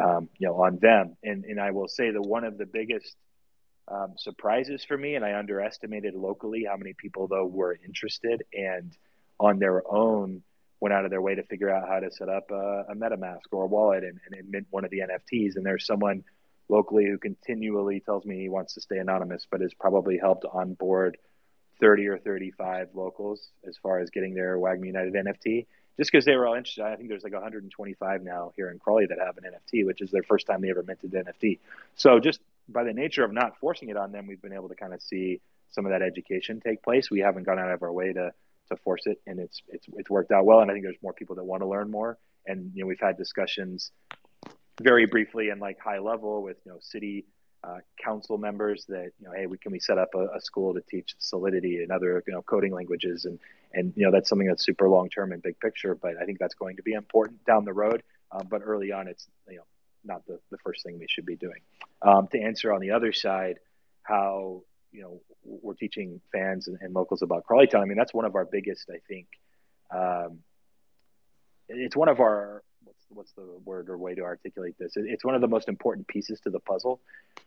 [0.00, 1.16] um, you know, on them.
[1.22, 3.14] And and I will say that one of the biggest
[3.88, 8.96] um, surprises for me, and I underestimated locally how many people though were interested and
[9.40, 10.42] on their own
[10.80, 13.40] went out of their way to figure out how to set up a, a MetaMask
[13.52, 15.56] or a wallet and, and mint one of the NFTs.
[15.56, 16.24] And there's someone
[16.68, 21.18] locally who continually tells me he wants to stay anonymous, but has probably helped onboard
[21.80, 25.66] 30 or 35 locals as far as getting their WAGMI United NFT
[25.98, 26.84] just because they were all interested.
[26.84, 30.10] I think there's like 125 now here in Crawley that have an NFT, which is
[30.10, 31.58] their first time they ever minted an NFT.
[31.94, 34.74] So just by the nature of not forcing it on them, we've been able to
[34.74, 35.40] kind of see
[35.72, 37.10] some of that education take place.
[37.10, 38.32] We haven't gone out of our way to
[38.70, 40.60] to force it, and it's it's it's worked out well.
[40.60, 42.18] And I think there's more people that want to learn more.
[42.46, 43.92] And you know, we've had discussions
[44.80, 47.26] very briefly and like high level with you know city
[47.62, 50.72] uh, council members that you know, hey, we can we set up a, a, school
[50.72, 53.38] to teach Solidity and other you know coding languages, and
[53.74, 55.94] and you know that's something that's super long term and big picture.
[55.94, 58.02] But I think that's going to be important down the road.
[58.32, 59.64] Um, but early on, it's you know
[60.04, 61.60] not the, the first thing we should be doing.
[62.00, 63.58] Um, to answer on the other side,
[64.02, 67.82] how you know we're teaching fans and, and locals about Crawley Town.
[67.82, 68.90] I mean, that's one of our biggest.
[68.90, 69.26] I think
[69.90, 70.38] um,
[71.68, 74.92] it's one of our what's what's the word or way to articulate this?
[74.96, 77.00] It's one of the most important pieces to the puzzle,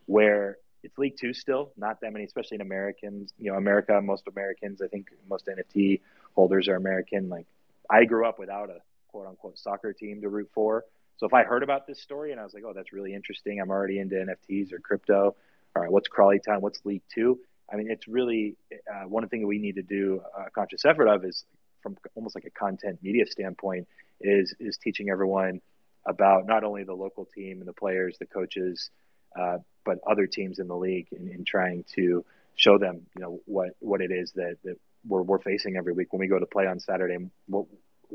[0.06, 3.32] where it's League Two still, not that many, especially in Americans.
[3.38, 6.00] You know, America, most Americans, I think most NFT
[6.34, 7.28] holders are American.
[7.28, 7.46] Like
[7.90, 10.84] I grew up without a quote unquote soccer team to root for.
[11.16, 13.60] So if I heard about this story and I was like, oh, that's really interesting,
[13.60, 15.36] I'm already into NFTs or crypto.
[15.76, 16.60] All right, what's Crawley Town?
[16.60, 17.40] What's League Two?
[17.72, 21.08] I mean, it's really uh, one thing that we need to do a conscious effort
[21.08, 21.44] of is
[21.82, 23.88] from almost like a content media standpoint
[24.20, 25.60] is is teaching everyone
[26.06, 28.90] about not only the local team and the players, the coaches,
[29.38, 33.40] uh, but other teams in the league, and, in trying to show them, you know,
[33.46, 36.46] what what it is that, that we're we're facing every week when we go to
[36.46, 37.16] play on Saturday.
[37.46, 37.66] What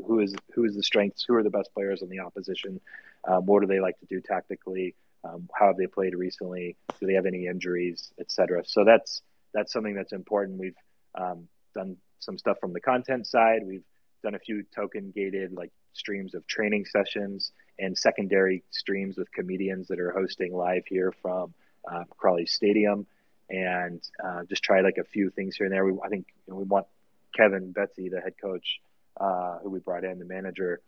[0.07, 1.25] who is who is the strengths?
[1.27, 2.79] Who are the best players on the opposition?
[3.27, 4.95] Um, what do they like to do tactically?
[5.23, 6.77] Um, how have they played recently?
[6.99, 8.63] Do they have any injuries, etc.
[8.65, 9.21] So that's
[9.53, 10.60] that's something that's important.
[10.60, 10.75] We've
[11.15, 13.62] um, done some stuff from the content side.
[13.65, 13.84] We've
[14.23, 19.88] done a few token gated like streams of training sessions and secondary streams with comedians
[19.88, 21.53] that are hosting live here from
[21.89, 23.08] uh, Crawley Stadium,
[23.49, 25.86] and uh, just try like a few things here and there.
[25.86, 26.88] We, I think you know, we want
[27.36, 28.79] Kevin Betsy, the head coach,
[29.19, 30.82] uh, who we brought in, the manager,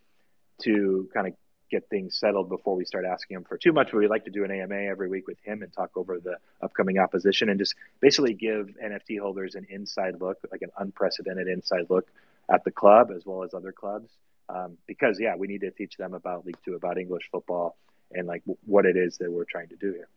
[0.62, 1.34] to kind of
[1.72, 3.90] get things settled before we start asking him for too much.
[3.90, 6.36] But we like to do an AMA every week with him and talk over the
[6.60, 11.86] upcoming opposition and just basically give NFT holders an inside look, like an unprecedented inside
[11.88, 12.08] look
[12.52, 14.10] at the club as well as other clubs.
[14.48, 17.76] Um, because yeah, we need to teach them about League Two, about English football,
[18.12, 20.08] and like what it is that we're trying to do here.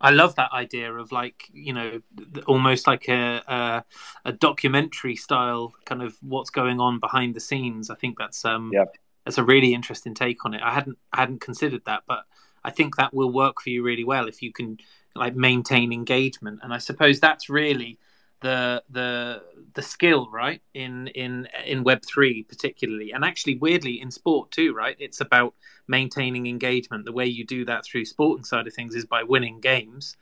[0.00, 2.00] I love that idea of like you know
[2.46, 3.84] almost like a, a,
[4.26, 7.88] a documentary style kind of what's going on behind the scenes.
[7.88, 8.94] I think that's um yep.
[9.28, 10.62] That's a really interesting take on it.
[10.62, 12.24] I hadn't I hadn't considered that, but
[12.64, 14.78] I think that will work for you really well if you can
[15.14, 16.60] like maintain engagement.
[16.62, 17.98] And I suppose that's really
[18.40, 19.42] the the
[19.74, 24.72] the skill right in in in web 3 particularly and actually weirdly in sport too
[24.72, 25.54] right it's about
[25.88, 29.58] maintaining engagement the way you do that through sporting side of things is by winning
[29.58, 30.16] games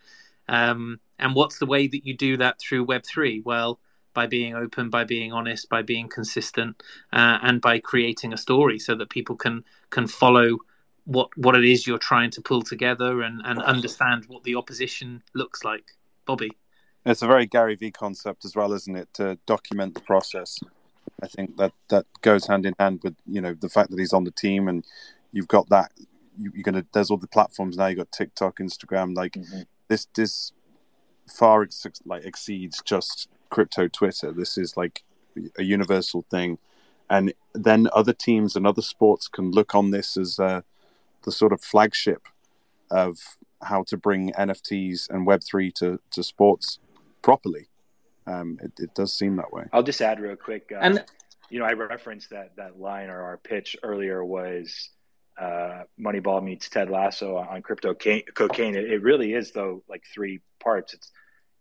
[0.49, 3.79] um, and what's the way that you do that through web 3 well
[4.17, 8.79] by being open by being honest by being consistent uh, and by creating a story
[8.79, 10.59] so that people can can follow
[11.05, 15.23] what what it is you're trying to pull together and and understand what the opposition
[15.35, 15.93] looks like
[16.25, 16.51] bobby
[17.07, 19.09] it's a very Gary Vee concept as well, isn't it?
[19.15, 20.59] To document the process.
[21.23, 24.13] I think that that goes hand in hand with you know the fact that he's
[24.13, 24.85] on the team and
[25.33, 25.93] you've got that
[26.37, 27.87] you, are gonna there's all the platforms now.
[27.87, 29.17] You have got TikTok, Instagram.
[29.17, 29.63] Like mm-hmm.
[29.89, 30.53] this this
[31.33, 34.33] far ex- like exceeds just crypto Twitter.
[34.33, 35.03] This is like
[35.59, 36.59] a universal thing,
[37.09, 40.63] and then other teams and other sports can look on this as uh,
[41.25, 42.29] the sort of flagship
[42.91, 46.79] of how to bring NFTs and Web three to to sports
[47.23, 47.69] properly.
[48.27, 49.67] Um, it, it, does seem that way.
[49.73, 50.73] I'll just add real quick.
[50.75, 51.05] Uh, and
[51.49, 54.91] you know, I referenced that that line or our pitch earlier was
[55.39, 58.75] uh, Moneyball meets Ted Lasso on crypto cocaine.
[58.75, 60.95] It, it, really is though, like three parts.
[60.95, 61.11] It's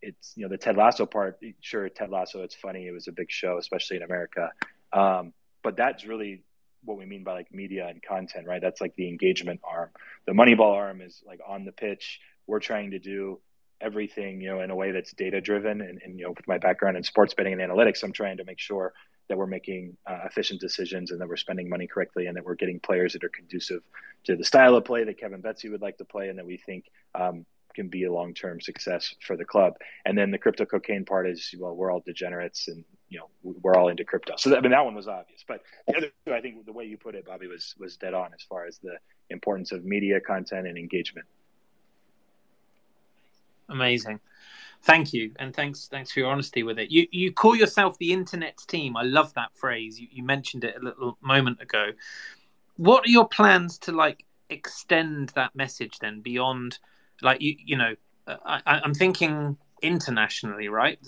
[0.06, 1.40] it's you know the Ted Lasso part.
[1.62, 2.44] Sure, Ted Lasso.
[2.44, 2.88] It's funny.
[2.88, 4.52] It was a big show, especially in America.
[4.94, 6.44] Um, but that's really
[6.84, 8.62] what we mean by like media and content, right?
[8.62, 9.90] That's like the engagement arm.
[10.28, 12.20] The Moneyball arm is like on the pitch.
[12.48, 13.40] We're trying to do
[13.82, 15.82] everything, you know, in a way that's data driven.
[15.82, 18.46] And, and, you know, with my background in sports betting and analytics, I'm trying to
[18.46, 18.94] make sure
[19.28, 22.56] that we're making uh, efficient decisions and that we're spending money correctly and that we're
[22.56, 23.82] getting players that are conducive
[24.26, 26.58] to the style of play that Kevin Betsy would like to play and that we
[26.58, 29.74] think um, can be a long-term success for the club.
[30.06, 33.76] And then the crypto cocaine part is, well, we're all degenerates and, you know, we're
[33.76, 34.34] all into crypto.
[34.38, 36.74] So that, I mean, that one was obvious, but the other two, I think the
[36.74, 38.98] way you put it, Bobby, was, was dead on as far as the
[39.30, 41.28] importance of media content and engagement.
[43.70, 44.20] Amazing.
[44.84, 46.92] Thank you, and thanks thanks for your honesty with it.
[46.92, 48.96] You you call yourself the internet team.
[48.96, 50.00] I love that phrase.
[50.00, 51.88] You, you mentioned it a little moment ago.
[52.78, 56.78] What are your plans to like extend that message then beyond,
[57.22, 57.96] like you you know,
[58.28, 61.00] I, I'm thinking internationally, right?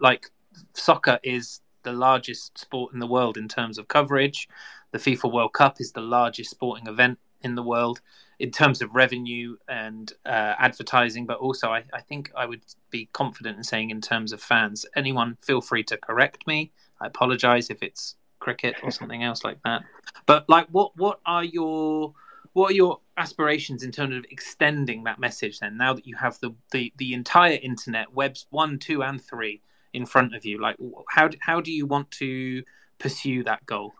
[0.00, 0.26] Like
[0.74, 4.48] soccer is the largest sport in the world in terms of coverage.
[4.90, 8.00] The FIFA World Cup is the largest sporting event in the world
[8.38, 13.08] in terms of revenue and uh, advertising, but also I, I, think I would be
[13.12, 14.86] confident in saying in terms of fans.
[14.96, 16.72] Anyone feel free to correct me.
[17.00, 19.82] I apologize if it's cricket or something else like that.
[20.26, 22.14] But like, what what are your
[22.52, 25.60] what are your aspirations in terms of extending that message?
[25.60, 29.60] Then, now that you have the the, the entire internet, webs one, two, and three
[29.92, 30.76] in front of you, like
[31.10, 32.62] how how do you want to
[32.98, 33.94] pursue that goal?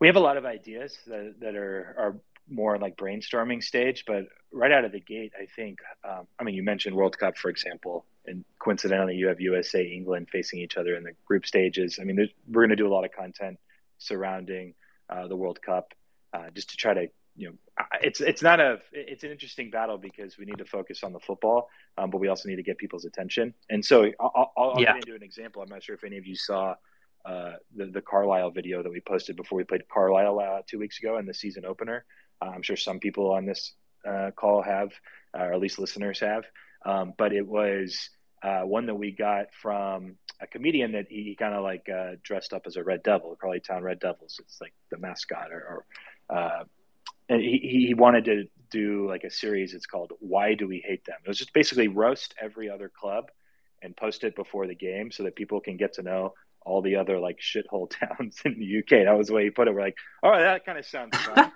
[0.00, 2.16] We have a lot of ideas that, that are are
[2.48, 5.78] more like brainstorming stage, but right out of the gate, I think.
[6.08, 10.28] Um, I mean, you mentioned World Cup, for example, and coincidentally, you have USA, England
[10.30, 11.98] facing each other in the group stages.
[12.00, 12.16] I mean,
[12.48, 13.58] we're going to do a lot of content
[13.98, 14.74] surrounding
[15.08, 15.92] uh, the World Cup,
[16.32, 17.06] uh, just to try to,
[17.36, 21.02] you know, it's it's not a it's an interesting battle because we need to focus
[21.02, 21.68] on the football,
[21.98, 23.54] um, but we also need to get people's attention.
[23.70, 24.92] And so I'll, I'll yeah.
[24.92, 25.62] get into an example.
[25.62, 26.74] I'm not sure if any of you saw.
[27.26, 30.98] Uh, the the Carlisle video that we posted before we played Carlisle uh, two weeks
[30.98, 32.04] ago in the season opener.
[32.42, 33.72] Uh, I'm sure some people on this
[34.06, 34.92] uh, call have,
[35.32, 36.44] or at least listeners have.
[36.84, 38.10] Um, but it was
[38.42, 42.16] uh, one that we got from a comedian that he, he kind of like uh,
[42.22, 44.38] dressed up as a Red Devil, Crawley Town Red Devils.
[44.40, 45.84] It's like the mascot, or,
[46.30, 46.64] or uh,
[47.28, 49.74] and he, he wanted to do like a series.
[49.74, 53.30] It's called "Why Do We Hate Them." It was just basically roast every other club
[53.82, 56.34] and post it before the game so that people can get to know
[56.64, 59.04] all the other like shithole towns in the UK.
[59.04, 59.74] That was the way he put it.
[59.74, 61.52] We're like, oh, that kind of sounds fun.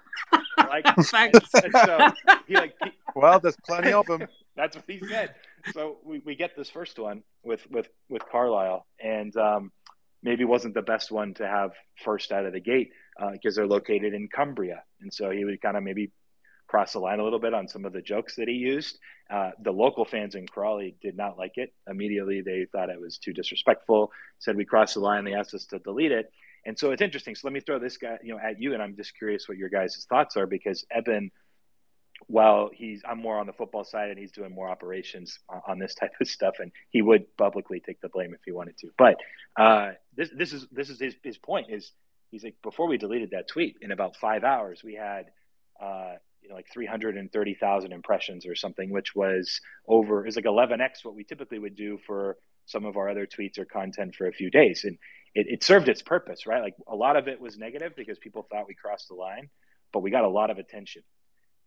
[0.59, 1.39] like, Thanks.
[1.55, 4.27] And, and so he like, he, well, there's plenty of them.
[4.57, 5.35] That's what he said.
[5.73, 9.73] So we, we get this first one with with with Carlisle, and um,
[10.23, 11.73] maybe wasn't the best one to have
[12.05, 12.91] first out of the gate
[13.33, 16.13] because uh, they're located in Cumbria, and so he would kind of maybe
[16.67, 18.99] cross the line a little bit on some of the jokes that he used.
[19.31, 21.73] Uh, the local fans in Crawley did not like it.
[21.89, 24.13] Immediately, they thought it was too disrespectful.
[24.39, 25.25] Said we crossed the line.
[25.25, 26.31] They asked us to delete it.
[26.67, 27.35] And so it's interesting.
[27.35, 29.57] So let me throw this guy, you know, at you, and I'm just curious what
[29.57, 31.31] your guys' thoughts are because Eben
[32.27, 35.95] while he's I'm more on the football side and he's doing more operations on this
[36.01, 38.89] type of stuff, and he would publicly take the blame if he wanted to.
[38.99, 39.17] But
[39.57, 41.93] uh, this this is this is his, his point is
[42.31, 45.27] he's like before we deleted that tweet in about five hours we had
[45.81, 51.15] uh, you know like 330,000 impressions or something, which was over is like 11x what
[51.15, 52.37] we typically would do for
[52.67, 54.99] some of our other tweets or content for a few days, and
[55.35, 56.63] it, it served its purpose, right?
[56.63, 59.49] Like a lot of it was negative because people thought we crossed the line,
[59.93, 61.03] but we got a lot of attention.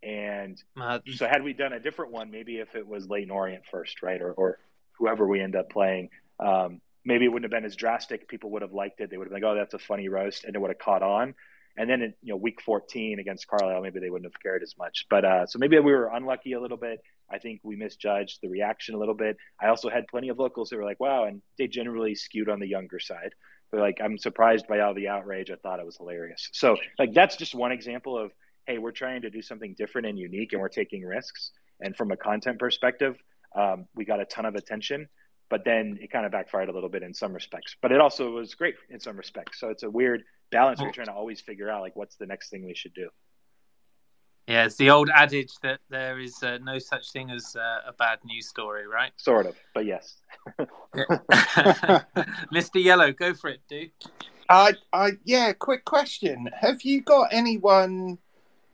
[0.03, 3.63] And uh, so, had we done a different one, maybe if it was Leyton Orient
[3.69, 4.59] first, right, or, or
[4.97, 8.27] whoever we end up playing, um, maybe it wouldn't have been as drastic.
[8.27, 9.09] People would have liked it.
[9.09, 11.03] They would have been like, "Oh, that's a funny roast," and it would have caught
[11.03, 11.35] on.
[11.77, 14.75] And then, in, you know, week 14 against Carlisle, maybe they wouldn't have cared as
[14.77, 15.05] much.
[15.09, 16.99] But uh, so maybe we were unlucky a little bit.
[17.29, 19.37] I think we misjudged the reaction a little bit.
[19.61, 22.59] I also had plenty of locals that were like, "Wow," and they generally skewed on
[22.59, 23.33] the younger side.
[23.71, 25.49] They're like, "I'm surprised by all the outrage.
[25.49, 28.31] I thought it was hilarious." So, like, that's just one example of
[28.67, 31.51] hey, we're trying to do something different and unique, and we're taking risks.
[31.79, 33.17] And from a content perspective,
[33.55, 35.09] um, we got a ton of attention,
[35.51, 37.75] but then it kind of backfired a little bit in some respects.
[37.81, 39.59] But it also was great in some respects.
[39.59, 40.79] So it's a weird balance.
[40.79, 43.09] We're trying to always figure out like what's the next thing we should do.
[44.47, 47.93] Yeah, it's the old adage that there is uh, no such thing as uh, a
[47.93, 49.11] bad news story, right?
[49.17, 50.15] Sort of, but yes.
[52.51, 52.83] Mr.
[52.83, 53.91] Yellow, go for it, dude.
[54.49, 55.53] I, I, yeah.
[55.53, 58.17] Quick question: Have you got anyone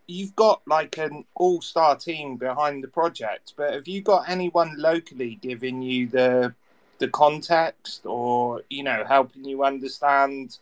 [0.08, 5.38] you've got like an all-star team behind the project, but have you got anyone locally
[5.42, 6.56] giving you the
[7.00, 10.58] the context or you know helping you understand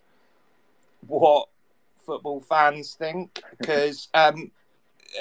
[1.07, 1.47] what
[2.05, 3.41] football fans think?
[3.57, 4.51] Because um,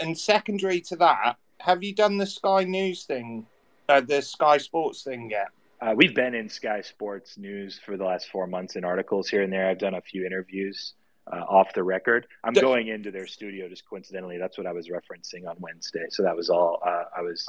[0.03, 3.47] and secondary to that, have you done the Sky News thing,
[3.89, 5.49] uh, the Sky Sports thing yet?
[5.81, 9.43] Uh, we've been in Sky Sports News for the last four months in articles here
[9.43, 9.69] and there.
[9.69, 10.95] I've done a few interviews
[11.33, 12.27] uh, off the record.
[12.43, 14.39] I'm going into their studio just coincidentally.
[14.39, 16.05] That's what I was referencing on Wednesday.
[16.11, 17.47] So that was all uh, I was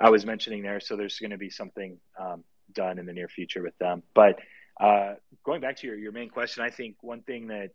[0.00, 0.80] I was mentioning there.
[0.80, 2.44] So there's going to be something um,
[2.74, 4.02] done in the near future with them.
[4.14, 4.38] But
[4.80, 7.70] uh, going back to your, your main question, I think one thing that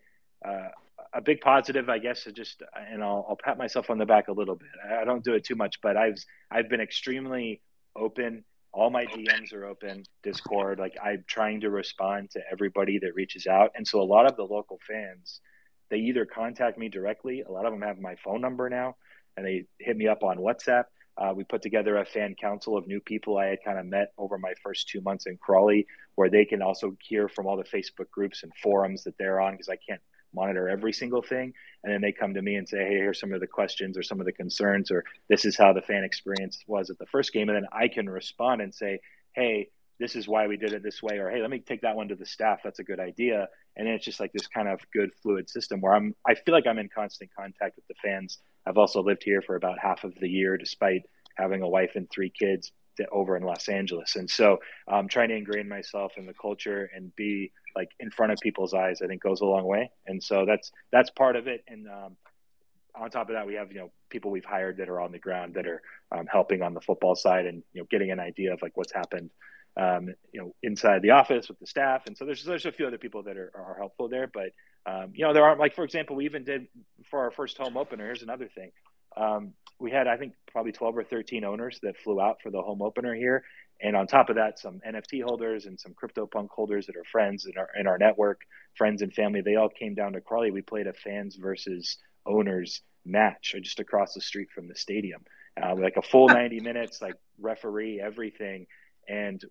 [0.46, 0.70] uh,
[1.14, 4.28] a big positive, I guess, is just, and I'll, I'll pat myself on the back
[4.28, 4.70] a little bit.
[5.00, 6.18] I don't do it too much, but I've
[6.52, 7.62] I've been extremely
[7.96, 8.44] open
[8.78, 10.78] all my DMs are open, Discord.
[10.78, 13.72] Like I'm trying to respond to everybody that reaches out.
[13.76, 15.42] And so a lot of the local fans,
[15.90, 17.42] they either contact me directly.
[17.42, 18.96] A lot of them have my phone number now
[19.36, 20.84] and they hit me up on WhatsApp.
[21.18, 24.14] Uh, we put together a fan council of new people I had kind of met
[24.18, 27.64] over my first two months in Crawley, where they can also hear from all the
[27.64, 30.02] Facebook groups and forums that they're on because I can't
[30.34, 31.54] monitor every single thing.
[31.84, 34.04] And then they come to me and say, hey, here's some of the questions or
[34.04, 37.34] some of the concerns, or this is how the fan experience was at the first
[37.34, 37.50] game.
[37.50, 39.00] And then I can respond and say,
[39.34, 41.96] hey, this is why we did it this way, or hey, let me take that
[41.96, 42.60] one to the staff.
[42.64, 43.48] That's a good idea.
[43.76, 46.54] And then it's just like this kind of good fluid system where I'm, I feel
[46.54, 48.40] like I'm in constant contact with the fans.
[48.68, 51.04] I've also lived here for about half of the year, despite
[51.36, 52.72] having a wife and three kids
[53.12, 54.16] over in Los Angeles.
[54.16, 54.58] And so
[54.88, 58.74] um, trying to ingrain myself in the culture and be like in front of people's
[58.74, 59.92] eyes, I think goes a long way.
[60.08, 61.64] And so that's, that's part of it.
[61.68, 62.18] And um,
[63.00, 65.20] on top of that, we have you know people we've hired that are on the
[65.20, 68.54] ground that are um, helping on the football side and you know getting an idea
[68.54, 69.30] of like what's happened
[69.78, 72.04] um, you know inside the office with the staff.
[72.08, 74.50] And so there's there's a few other people that are, are helpful there, but
[74.88, 76.68] um, you know there aren't like for example we even did
[77.10, 78.06] for our first home opener.
[78.06, 78.72] Here's another thing.
[79.16, 82.62] Um, we had I think probably 12 or 13 owners that flew out for the
[82.62, 83.44] home opener here,
[83.82, 87.46] and on top of that, some NFT holders and some CryptoPunk holders that are friends
[87.46, 88.42] in our in our network,
[88.78, 89.42] friends and family.
[89.42, 90.52] They all came down to Crawley.
[90.52, 95.24] We played a fans versus owners match just across the street from the stadium,
[95.62, 98.68] uh, like a full 90 minutes, like referee, everything.
[99.08, 99.44] And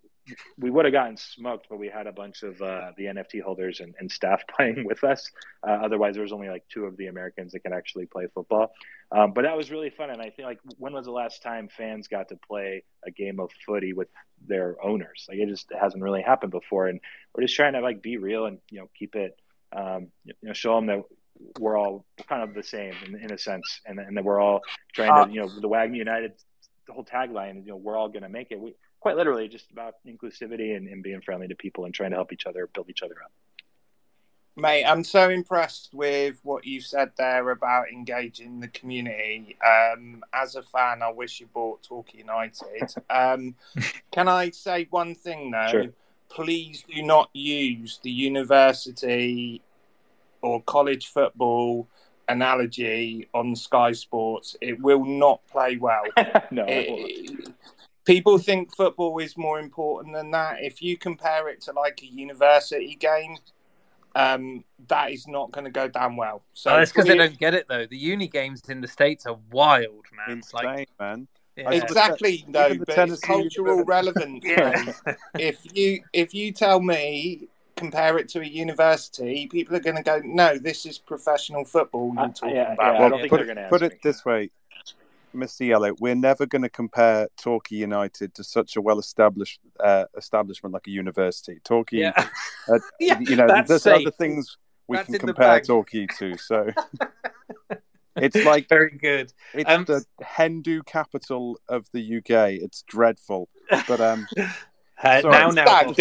[0.59, 3.81] we would have gotten smoked, but we had a bunch of uh, the NFT holders
[3.81, 5.31] and, and, staff playing with us.
[5.67, 8.73] Uh, otherwise, there was only like two of the Americans that can actually play football.
[9.13, 11.69] Um, but that was really fun, and I think like when was the last time
[11.69, 14.09] fans got to play a game of footy with
[14.45, 15.27] their owners?
[15.29, 17.01] Like it just hasn't really happened before, and
[17.35, 19.39] we're just trying to like be real and you know keep it,
[19.73, 21.03] um, you know, show them that
[21.61, 24.61] we're all kind of the same in, in a sense, and, and that we're all
[24.93, 26.33] trying to you know the WAGMI United
[26.87, 28.61] the whole tagline, you know, we're all going to make it.
[28.61, 32.17] We, quite literally just about inclusivity and, and being friendly to people and trying to
[32.17, 33.33] help each other build each other up.
[34.59, 39.55] Mate, I'm so impressed with what you said there about engaging the community.
[39.65, 42.95] Um, as a fan, I wish you bought Torquay United.
[43.11, 43.55] Um,
[44.13, 45.69] can I say one thing though?
[45.71, 45.85] Sure.
[46.31, 49.61] Please do not use the university
[50.41, 51.87] or college football
[52.29, 54.57] analogy on Sky Sports.
[54.63, 56.03] It will not play well.
[56.51, 57.53] no, it,
[58.07, 60.63] people think football is more important than that.
[60.63, 63.37] If you compare it to like a university game,
[64.15, 66.43] um, that is not going to go down well.
[66.55, 67.85] So oh, it's because they don't get it though.
[67.85, 70.39] The uni games in the states are wild, man.
[70.39, 71.29] Insane, like, man.
[71.57, 71.71] Yeah.
[71.71, 74.45] Exactly, no, but it's cultural relevance.
[74.45, 74.93] yeah.
[75.39, 80.03] if you if you tell me compare it to a university, people are going to
[80.03, 82.95] go, "No, this is professional football." You're talking yeah, about.
[82.95, 84.51] Yeah, well, I don't think put, they're going to put it this way:
[85.37, 85.67] Mr.
[85.67, 90.87] Yellow, we're never going to compare Torquay United to such a well-established uh, establishment like
[90.87, 91.61] a university.
[91.65, 92.29] Torquay, yeah.
[92.69, 94.03] uh, yeah, you know, there's safe.
[94.03, 94.57] other things
[94.89, 96.37] we that's can compare Torquay to.
[96.37, 96.71] So
[98.17, 99.33] it's like very good.
[99.55, 102.61] It's um, the Hindu capital of the UK.
[102.63, 103.49] It's dreadful,
[103.87, 105.95] but um, uh, now, now,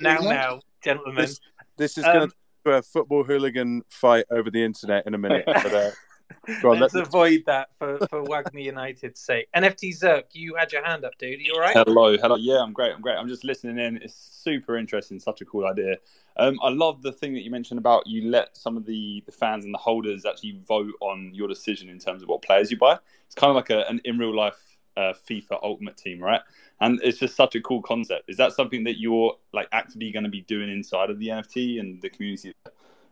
[0.00, 1.40] now, now, gentlemen, this,
[1.76, 5.44] this is um, going to a football hooligan fight over the internet in a minute.
[5.46, 5.94] But,
[6.48, 9.48] uh, on, let's, let's avoid that for, for WAGMI United's sake.
[9.54, 11.38] NFT Zerk, you had your hand up, dude.
[11.38, 11.74] Are you all right?
[11.74, 12.36] Hello, hello.
[12.36, 12.92] Yeah, I'm great.
[12.92, 13.16] I'm great.
[13.16, 13.96] I'm just listening in.
[13.98, 15.18] It's super interesting.
[15.18, 15.96] Such a cool idea.
[16.36, 19.32] Um, I love the thing that you mentioned about you let some of the, the
[19.32, 22.76] fans and the holders actually vote on your decision in terms of what players you
[22.76, 22.98] buy.
[23.26, 26.40] It's kind of like a, an in real life uh, FIFA Ultimate Team, right?
[26.80, 28.28] And it's just such a cool concept.
[28.28, 31.80] Is that something that you're like actively going to be doing inside of the NFT
[31.80, 32.52] and the community?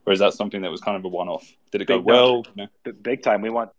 [0.07, 1.51] Or is that something that was kind of a one-off?
[1.73, 2.45] Did it go big, well?
[2.55, 2.67] No,
[3.03, 3.43] Big time.
[3.43, 3.71] We want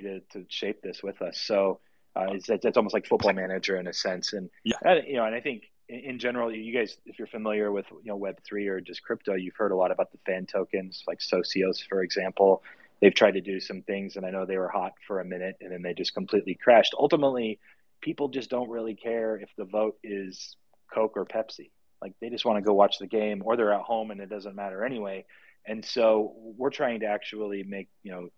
[0.00, 1.38] to, to shape this with us.
[1.38, 1.80] So
[2.14, 4.32] uh, it's, it's almost like football manager in a sense.
[4.32, 7.72] And yeah, you know, and I think in, in, general, you guys, if you're familiar
[7.72, 10.46] with you know Web three or just crypto, you've heard a lot about the fan
[10.46, 12.62] tokens, like Socios, for example.
[13.00, 15.56] They've tried to do some things, and I know they were hot for a minute,
[15.60, 16.94] and then they just completely crashed.
[16.96, 17.58] Ultimately,
[18.00, 20.56] people just don't really care if the vote is
[20.92, 21.70] Coke or Pepsi.
[22.00, 24.28] Like they just want to go watch the game, or they're at home, and it
[24.28, 25.24] doesn't matter anyway.
[25.66, 28.28] And so we're trying to actually make, you know,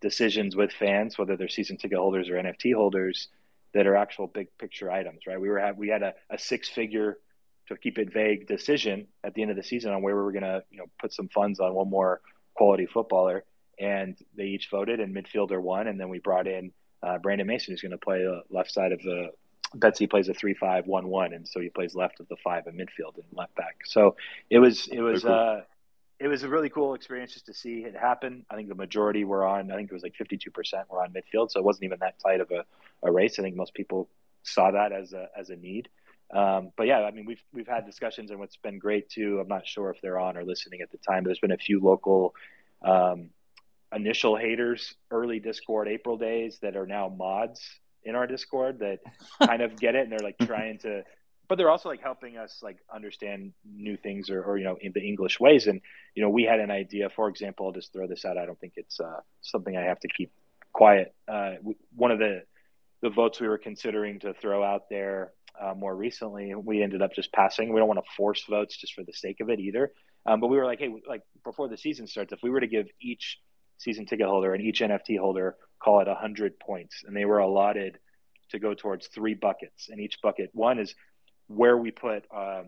[0.00, 3.28] decisions with fans, whether they're season ticket holders or NFT holders,
[3.72, 5.40] that are actual big picture items, right?
[5.40, 7.18] We were we had a, a six figure
[7.68, 10.32] to keep it vague decision at the end of the season on where we were
[10.32, 12.20] going to, you know, put some funds on one more
[12.54, 13.44] quality footballer,
[13.78, 16.72] and they each voted, and midfielder won, and then we brought in
[17.02, 19.30] uh, Brandon Mason, who's going to play the left side of the.
[19.76, 23.24] Betsy plays a three-five-one-one, and so he plays left of the five in midfield and
[23.32, 23.78] left back.
[23.84, 24.14] So
[24.48, 25.62] it was it was uh,
[26.24, 28.46] it was a really cool experience just to see it happen.
[28.48, 29.70] I think the majority were on.
[29.70, 32.40] I think it was like 52% were on midfield, so it wasn't even that tight
[32.40, 32.64] of a,
[33.06, 33.38] a race.
[33.38, 34.08] I think most people
[34.42, 35.90] saw that as a as a need.
[36.32, 39.38] Um, but yeah, I mean, we've we've had discussions, and what's been great too.
[39.38, 41.24] I'm not sure if they're on or listening at the time.
[41.24, 42.34] But there's been a few local
[42.82, 43.28] um,
[43.94, 47.60] initial haters, early Discord April days that are now mods
[48.02, 49.00] in our Discord that
[49.46, 51.02] kind of get it, and they're like trying to
[51.48, 54.92] but they're also like helping us like understand new things or, or you know in
[54.92, 55.66] the english ways.
[55.66, 55.80] And
[56.14, 58.58] you know we had an idea for example i'll just throw this out i don't
[58.58, 60.32] think it's uh, something i have to keep
[60.72, 61.14] quiet.
[61.28, 61.54] Uh,
[61.94, 62.42] one of the
[63.02, 67.14] the votes we were considering to throw out there uh, more recently we ended up
[67.14, 67.72] just passing.
[67.72, 69.92] We don't want to force votes just for the sake of it either.
[70.26, 72.66] Um, but we were like hey like before the season starts if we were to
[72.66, 73.38] give each
[73.78, 77.98] season ticket holder and each nft holder call it 100 points and they were allotted
[78.50, 80.94] to go towards three buckets and each bucket one is
[81.54, 82.66] where we put um,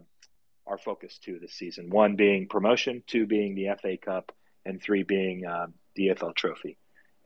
[0.66, 1.90] our focus to this season.
[1.90, 4.32] One being promotion, two being the FA Cup,
[4.64, 6.76] and three being um, the EFL Trophy.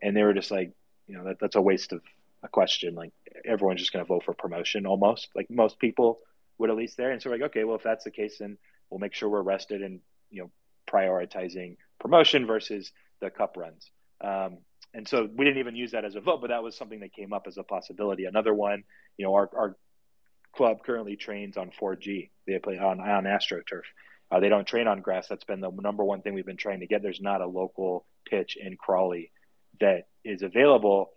[0.01, 0.71] and they were just like,
[1.07, 2.01] you know, that, that's a waste of
[2.43, 2.95] a question.
[2.95, 3.11] Like
[3.45, 5.29] everyone's just going to vote for promotion almost.
[5.35, 6.19] Like most people
[6.57, 7.11] would at least there.
[7.11, 8.57] And so we're like, okay, well, if that's the case, then
[8.89, 9.99] we'll make sure we're rested and
[10.29, 10.51] you know
[10.89, 13.89] prioritizing promotion versus the cup runs.
[14.21, 14.59] Um,
[14.93, 17.13] and so we didn't even use that as a vote, but that was something that
[17.13, 18.25] came up as a possibility.
[18.25, 18.83] Another one,
[19.17, 19.77] you know, our, our
[20.53, 22.29] club currently trains on 4G.
[22.47, 23.83] They play on on AstroTurf.
[24.31, 25.27] Uh, they don't train on grass.
[25.27, 27.01] That's been the number one thing we've been trying to get.
[27.01, 29.31] There's not a local pitch in Crawley
[29.79, 31.11] that is available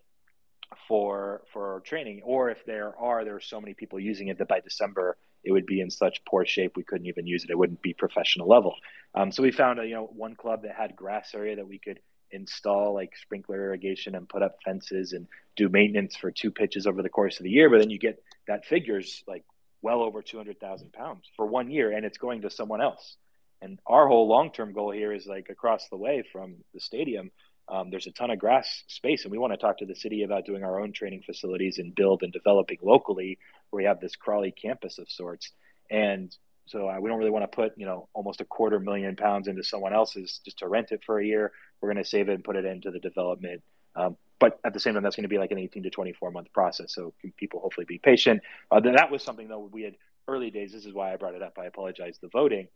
[0.89, 4.49] for for training, or if there are, there are so many people using it that
[4.49, 7.51] by December it would be in such poor shape we couldn't even use it.
[7.51, 8.75] It wouldn't be professional level.
[9.15, 11.79] Um, so we found a, you know one club that had grass area that we
[11.79, 16.87] could install like sprinkler irrigation and put up fences and do maintenance for two pitches
[16.87, 17.71] over the course of the year.
[17.71, 19.45] But then you get that figures like
[19.83, 23.17] well over 200,000 pounds for one year and it's going to someone else.
[23.61, 27.31] And our whole long term goal here is like across the way from the stadium,
[27.69, 29.25] um, there's a ton of grass space.
[29.25, 31.95] And we want to talk to the city about doing our own training facilities and
[31.95, 33.39] build and developing locally
[33.71, 35.51] where we have this Crawley campus of sorts.
[35.91, 36.35] And
[36.67, 39.49] so uh, we don't really want to put, you know, almost a quarter million pounds
[39.49, 41.53] into someone else's just to rent it for a year.
[41.81, 43.63] We're going to save it and put it into the development.
[43.97, 46.31] Um, but at the same time, that's going to be like an 18 to 24
[46.31, 46.93] month process.
[46.93, 48.43] So people hopefully be patient.
[48.71, 49.97] Uh, that was something though we had
[50.29, 50.71] early days.
[50.71, 51.57] This is why I brought it up.
[51.59, 52.19] I apologize.
[52.21, 52.69] The voting.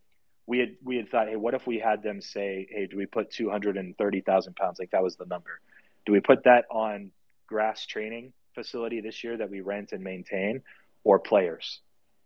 [0.47, 3.05] We had we had thought, hey, what if we had them say, hey, do we
[3.05, 4.79] put 230,000 pounds?
[4.79, 5.59] Like that was the number.
[6.07, 7.11] Do we put that on
[7.45, 10.63] grass training facility this year that we rent and maintain,
[11.03, 11.81] or players?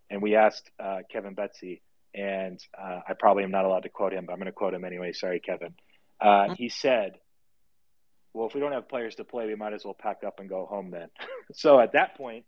[0.09, 1.81] And we asked uh, Kevin Betsy,
[2.15, 4.73] and uh, I probably am not allowed to quote him, but I'm going to quote
[4.73, 5.11] him anyway.
[5.11, 5.73] Sorry, Kevin.
[6.21, 6.53] Uh, mm-hmm.
[6.53, 7.17] he said,
[8.33, 10.49] "Well, if we don't have players to play, we might as well pack up and
[10.49, 11.09] go home then."
[11.53, 12.45] so at that point,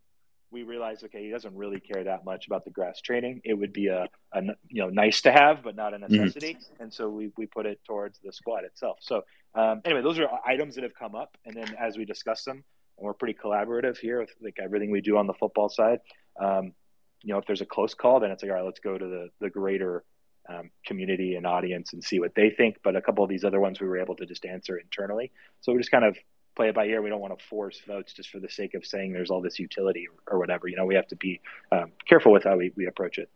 [0.52, 3.42] we realized, okay, he doesn't really care that much about the grass training.
[3.44, 6.14] It would be a, a you know nice to have, but not a mm-hmm.
[6.14, 6.56] necessity.
[6.56, 6.84] Mm-hmm.
[6.84, 8.98] And so we we put it towards the squad itself.
[9.02, 9.24] So
[9.54, 12.64] um, anyway, those are items that have come up, and then as we discuss them,
[12.98, 16.00] and we're pretty collaborative here with like everything we do on the football side.
[16.40, 16.74] Um,
[17.22, 19.06] you know, if there's a close call, then it's like, all right, let's go to
[19.06, 20.04] the the greater
[20.50, 22.78] um, community and audience and see what they think.
[22.84, 25.32] But a couple of these other ones we were able to just answer internally.
[25.62, 26.18] So we just kind of
[26.56, 27.02] play it by ear.
[27.02, 29.60] We don't want to force votes just for the sake of saying there's all this
[29.60, 30.68] utility or, or whatever.
[30.68, 31.42] You know, we have to be
[31.72, 33.30] um, careful with how we, we approach it.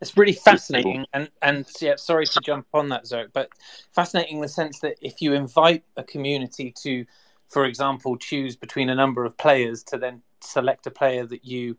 [0.00, 3.48] It's really fascinating, and and yeah, sorry to jump on that, Zerk, but
[3.92, 7.06] fascinating in the sense that if you invite a community to,
[7.48, 11.78] for example, choose between a number of players to then select a player that you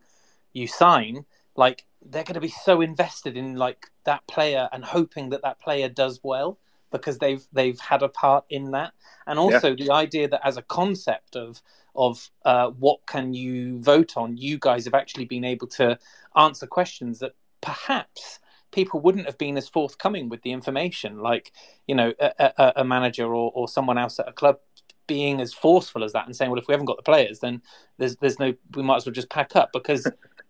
[0.54, 1.24] you sign,
[1.56, 5.60] like they're going to be so invested in like that player and hoping that that
[5.60, 6.58] player does well
[6.90, 8.92] because they've they've had a part in that.
[9.26, 9.84] And also yeah.
[9.86, 11.60] the idea that as a concept of
[11.94, 15.98] of uh, what can you vote on you guys have actually been able to
[16.36, 18.38] answer questions that perhaps
[18.70, 21.18] people wouldn't have been as forthcoming with the information.
[21.18, 21.52] Like
[21.86, 24.58] you know a, a, a manager or, or someone else at a club
[25.06, 27.62] being as forceful as that and saying well if we haven't got the players then
[27.96, 29.70] there's there's no we might as well just pack up.
[29.72, 30.06] Because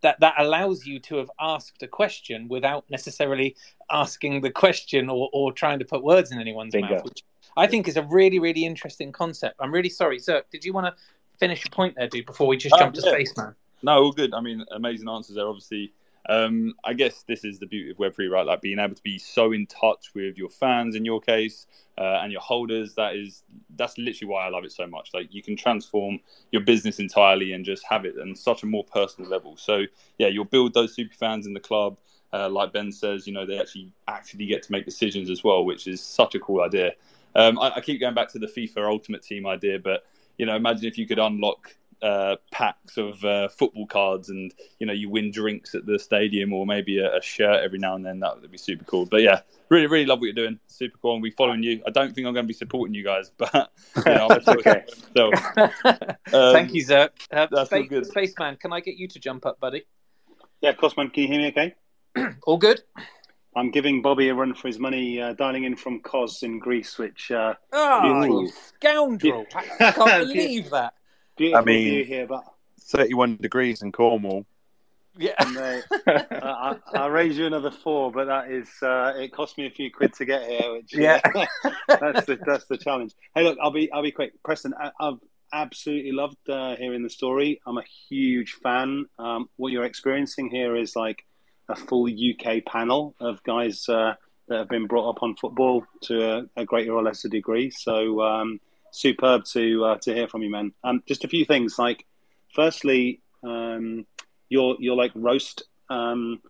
[0.06, 3.56] that that allows you to have asked a question without necessarily
[3.90, 6.94] asking the question or, or trying to put words in anyone's Bingo.
[6.94, 7.24] mouth, which
[7.56, 9.56] I think is a really really interesting concept.
[9.58, 10.44] I'm really sorry, Zerk.
[10.52, 10.94] Did you want to
[11.38, 13.10] finish your point there, dude, before we just um, jump to yeah.
[13.10, 13.54] Spaceman?
[13.82, 14.32] No, all good.
[14.32, 15.46] I mean, amazing answers there.
[15.46, 15.92] Obviously,
[16.28, 18.46] um, I guess this is the beauty of Web3, right?
[18.46, 21.66] Like being able to be so in touch with your fans in your case
[21.98, 22.94] uh, and your holders.
[22.94, 23.44] That is,
[23.76, 25.10] that's literally why I love it so much.
[25.14, 26.20] Like you can transform
[26.52, 29.56] your business entirely and just have it on such a more personal level.
[29.56, 29.82] So
[30.18, 31.96] yeah, you'll build those super fans in the club.
[32.32, 35.64] Uh, like Ben says, you know, they actually actually get to make decisions as well,
[35.64, 36.92] which is such a cool idea.
[37.36, 40.04] Um, I, I keep going back to the FIFA Ultimate Team idea, but
[40.38, 44.86] you know, imagine if you could unlock uh, packs of uh, football cards and you
[44.86, 48.04] know you win drinks at the stadium or maybe a, a, shirt every now and
[48.04, 49.06] then that would be super cool.
[49.06, 50.58] But yeah really really love what you're doing.
[50.66, 51.14] Super cool.
[51.14, 51.82] And we following you.
[51.86, 54.84] I don't think i'm going to be supporting you guys but you know, that's okay.
[55.16, 58.06] So um, thank you zerk uh, that's Space, good.
[58.06, 59.84] spaceman can i get you to jump up buddy?
[60.60, 61.10] Yeah of course man.
[61.10, 61.74] Can you hear me okay?
[62.46, 62.82] All good.
[63.56, 66.98] I'm giving Bobby a run for his money, uh, dialing in from Kos in Greece,
[66.98, 67.30] which.
[67.30, 69.46] Uh, oh, you scoundrel!
[69.80, 70.92] I can't believe that.
[71.36, 72.44] Beautiful I mean, view here, but
[72.80, 74.46] 31 degrees in Cornwall.
[75.18, 79.66] Yeah, Mate, I, will raise you another four, but that is uh, it cost me
[79.66, 80.72] a few quid to get here.
[80.72, 81.20] Which yeah,
[81.88, 83.14] that's the that's the challenge.
[83.34, 84.74] Hey, look, I'll be I'll be quick, Preston.
[84.78, 85.18] I, have
[85.52, 87.60] absolutely loved uh, hearing the story.
[87.66, 89.06] I'm a huge fan.
[89.18, 91.24] Um, what you're experiencing here is like
[91.68, 94.14] a full UK panel of guys uh,
[94.48, 97.70] that have been brought up on football to a, a greater or lesser degree.
[97.70, 98.60] So um,
[98.96, 100.72] superb to uh, to hear from you, man.
[100.82, 101.78] Um, just a few things.
[101.78, 102.06] Like,
[102.54, 104.06] firstly, um,
[104.48, 106.40] your your like roast um,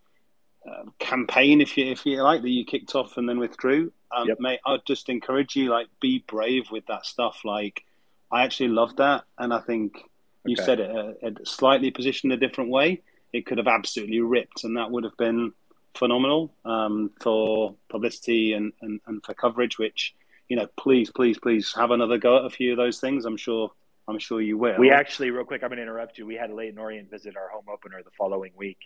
[0.67, 3.93] uh, campaign, if you if you like, that you kicked off and then withdrew.
[4.17, 4.39] Um, yep.
[4.41, 7.41] Mate, I'd just encourage you, like, be brave with that stuff.
[7.45, 7.83] Like,
[8.31, 9.99] I actually love that, and I think
[10.45, 10.65] you Okay.
[10.65, 10.91] said it,
[11.25, 13.03] uh, slightly positioned a different way.
[13.33, 15.53] It could have absolutely ripped, and that would have been
[15.95, 19.77] phenomenal um, for publicity and, and, and for coverage.
[19.77, 20.15] Which
[20.49, 23.25] you know, please, please, please have another go at a few of those things.
[23.25, 23.71] I'm sure,
[24.09, 24.79] I'm sure you will.
[24.79, 26.27] We actually, real quick, I'm going to interrupt you.
[26.27, 28.79] We had a Leyton Orient visit our home opener the following week,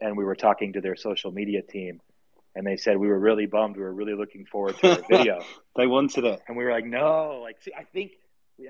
[0.00, 2.00] and we were talking to their social media team,
[2.54, 3.76] and they said we were really bummed.
[3.76, 5.42] We were really looking forward to our video,
[5.76, 6.42] they wanted it.
[6.48, 8.12] and we were like, no, like, see, I think,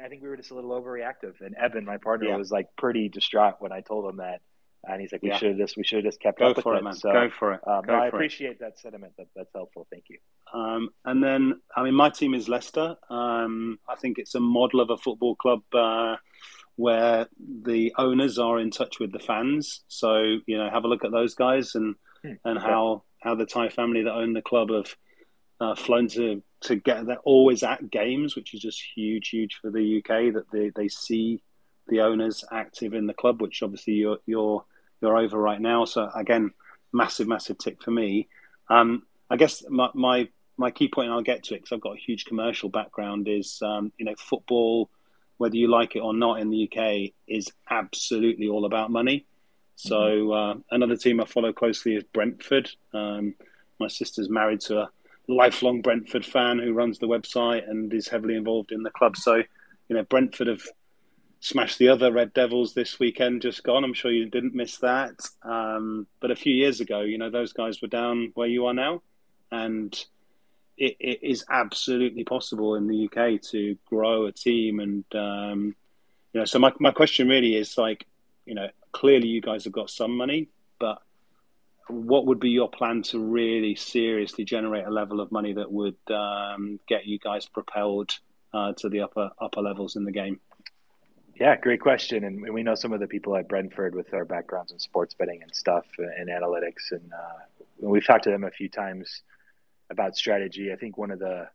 [0.04, 1.40] I think we were just a little overreactive.
[1.40, 2.36] And Eben, my partner, Yeah.
[2.36, 4.40] was like pretty distraught when I told him that,
[4.88, 5.38] and he's like, we Yeah.
[5.38, 6.94] should have just, we should have just kept Go up for with it, man.
[6.94, 7.60] So, Go for it.
[7.66, 8.08] um, Go I for it.
[8.14, 9.12] appreciate that sentiment.
[9.18, 9.86] That, that's helpful.
[9.90, 10.18] Thank you.
[10.52, 12.96] Um, and then, I mean, my team is Leicester.
[13.10, 16.16] Um, I think it's a model of a football club uh,
[16.76, 17.26] where
[17.62, 19.82] the owners are in touch with the fans.
[19.88, 22.66] So, you know, have a look at those guys and Hmm, and okay.
[22.66, 24.94] how how the Thai family that own the club have
[25.60, 27.04] uh, flown to to get.
[27.06, 30.32] They're always at games, which is just huge, huge for the UK.
[30.32, 31.42] That they they see
[31.88, 34.64] the owners active in the club, which obviously you're you're
[35.00, 35.84] you're over right now.
[35.84, 36.52] So again,
[36.92, 38.28] massive, massive tick for me.
[38.68, 40.28] Um, I guess my, my
[40.58, 43.28] my key point, and I'll get to it because I've got a huge commercial background.
[43.28, 44.90] Is um, you know football,
[45.36, 49.26] whether you like it or not in the UK, is absolutely all about money.
[49.76, 52.70] So uh, another team I follow closely is Brentford.
[52.94, 53.34] Um,
[53.78, 54.90] my sister's married to a
[55.28, 59.16] lifelong Brentford fan who runs the website and is heavily involved in the club.
[59.16, 60.62] So you know Brentford have
[61.40, 63.84] smashed the other Red Devils this weekend, just gone.
[63.84, 65.20] I'm sure you didn't miss that.
[65.42, 68.74] Um, but a few years ago, you know, those guys were down where you are
[68.74, 69.02] now.
[69.50, 69.92] And
[70.76, 74.80] it, it is absolutely possible in the UK to grow a team.
[74.80, 75.76] And, um,
[76.32, 78.06] you know, so my, my question really is like,
[78.44, 81.02] you know, clearly you guys have got some money, but
[81.88, 85.96] what would be your plan to really seriously generate a level of money that would
[86.10, 88.18] um, get you guys propelled
[88.52, 90.40] uh, to the upper upper levels in the game?
[91.38, 92.24] Yeah, great question.
[92.24, 95.42] And we know some of the people at Brentford with our backgrounds in sports betting
[95.42, 96.92] and stuff and analytics.
[96.92, 99.22] And uh, we've talked to them a few times
[99.90, 100.72] about strategy.
[100.72, 101.48] I think one of the,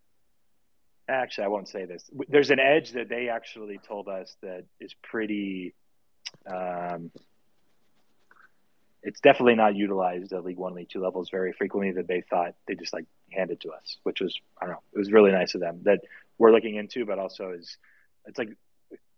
[1.09, 2.07] actually, I won't say this.
[2.29, 5.73] There's an edge that they actually told us that is pretty,
[6.45, 7.09] um,
[9.01, 12.53] it's definitely not utilized at League One, League Two levels very frequently that they thought
[12.67, 15.55] they just like handed to us, which was, I don't know, it was really nice
[15.55, 16.01] of them that
[16.37, 17.77] we're looking into, but also is,
[18.27, 18.49] it's like,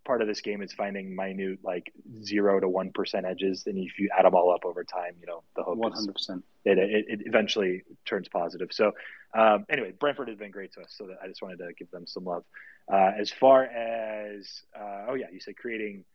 [0.06, 1.92] part of this game is finding minute like
[2.24, 5.28] zero to one percent edges, and if you add them all up over time, you
[5.28, 6.44] know the hope is hundred percent.
[6.66, 8.70] it, it, eventually turns positive.
[8.72, 8.92] So
[9.34, 11.90] um, anyway, Brentford has been great to us, so that I just wanted to give
[11.92, 12.44] them some love.
[12.92, 16.06] Uh, as far as uh, oh yeah, you said creating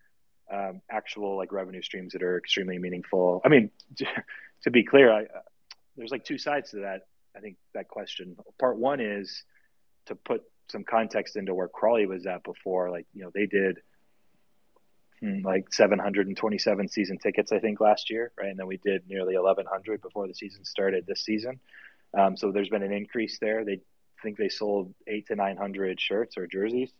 [0.52, 3.40] um, actual like revenue streams that are extremely meaningful.
[3.44, 3.70] I mean,
[4.62, 5.42] to be clear, I, uh,
[5.96, 7.06] there's like two sides to that.
[7.36, 8.36] I think that question.
[8.58, 9.44] Part one is
[10.06, 12.90] to put some context into where Crawley was at before.
[12.90, 13.78] Like, you know, they did
[15.20, 18.50] hmm, like 727 season tickets, I think, last year, right?
[18.50, 21.60] And then we did nearly 1,100 before the season started this season.
[22.16, 23.64] Um, so there's been an increase there.
[23.64, 23.80] They
[24.22, 26.92] think they sold eight to 900 shirts or jerseys.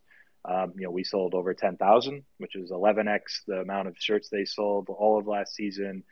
[0.45, 4.45] Um, you know, we sold over 10,000, which is 11x the amount of shirts they
[4.45, 6.05] sold all of last season.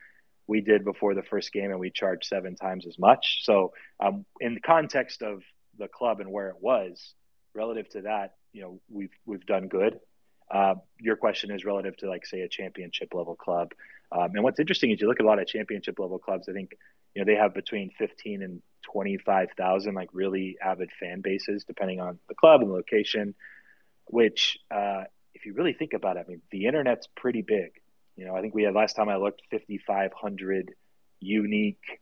[0.47, 3.43] We did before the first game, and we charged seven times as much.
[3.43, 5.43] So, um, in the context of
[5.77, 7.13] the club and where it was,
[7.57, 9.99] relative to that, you know, we've we've done good.
[10.49, 13.73] Uh, your question is relative to like say a championship level club.
[14.11, 16.47] Um, and what's interesting is you look at a lot of championship level clubs.
[16.47, 16.71] I think
[17.13, 21.65] you know they have between fifteen and twenty five thousand like really avid fan bases,
[21.65, 23.35] depending on the club and the location.
[24.09, 25.03] Which, uh,
[25.33, 27.71] if you really think about it, I mean, the internet's pretty big.
[28.15, 30.73] You know, I think we had last time I looked fifty five hundred
[31.19, 31.99] unique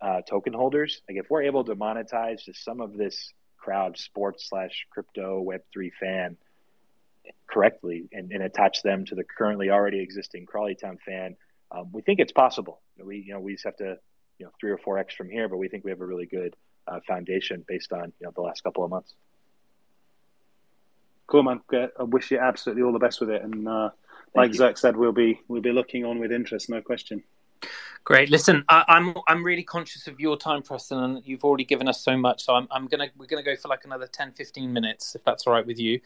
[0.00, 1.02] uh, token holders.
[1.08, 3.32] Like if we're able to monetize just some of this
[3.64, 6.36] crowd, sports slash crypto Web three fan,
[7.46, 11.36] correctly and, and, attach them to the currently already existing Crawley Town fan,
[11.70, 12.80] um, we think it's possible.
[13.02, 13.98] We you know we just have to
[14.38, 16.26] you know three or four x from here, but we think we have a really
[16.26, 16.54] good
[16.86, 19.14] uh, foundation based on you know the last couple of months.
[21.26, 21.60] Cool, man.
[21.72, 23.90] I wish you absolutely all the best with it, and uh,
[24.34, 24.58] like you.
[24.58, 27.22] Zach said, we'll be we'll be looking on with interest, no question.
[28.04, 28.28] Great.
[28.30, 32.02] Listen, I, I'm I'm really conscious of your time, Preston, and you've already given us
[32.02, 32.44] so much.
[32.44, 35.46] So I'm I'm gonna we're gonna go for like another 10, 15 minutes, if that's
[35.46, 36.00] all right with you.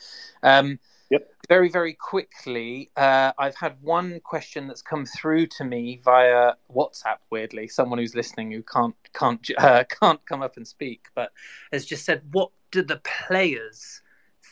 [0.44, 0.78] Um,
[1.10, 1.28] yep.
[1.48, 7.16] Very very quickly, uh, I've had one question that's come through to me via WhatsApp.
[7.30, 11.32] Weirdly, someone who's listening who can't can't uh, can't come up and speak, but
[11.72, 14.02] has just said, "What do the players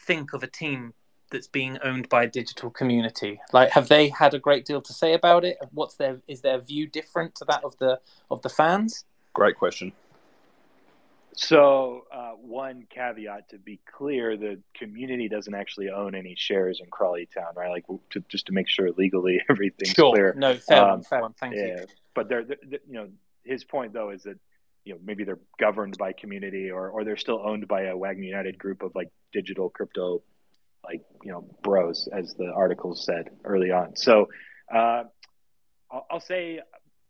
[0.07, 0.95] think of a team
[1.31, 3.41] that's being owned by a digital community?
[3.53, 5.59] Like, have they had a great deal to say about it?
[5.73, 8.01] What's their is their view different to that of the
[8.31, 9.05] of the fans?
[9.33, 9.93] Great question.
[11.39, 16.91] So, uh, one caveat to be clear: the community doesn't actually own any shares in
[16.91, 17.71] Crawley Town, right?
[17.71, 20.13] Like, to, just to make sure legally everything's sure.
[20.13, 20.35] clear.
[20.37, 21.35] No, fair um, one, fair one.
[21.35, 21.67] Thank yeah.
[21.67, 21.87] you.
[22.15, 23.09] But they're, they're, you know,
[23.45, 24.39] his point though is that
[24.85, 28.25] you know maybe they're governed by community or or they're still owned by a WAGMI
[28.25, 30.23] United group of like digital crypto,
[30.89, 33.97] like you know bros, as the article said early on.
[33.97, 34.29] So.
[34.73, 35.05] Uh,
[35.89, 36.61] I'll, I'll say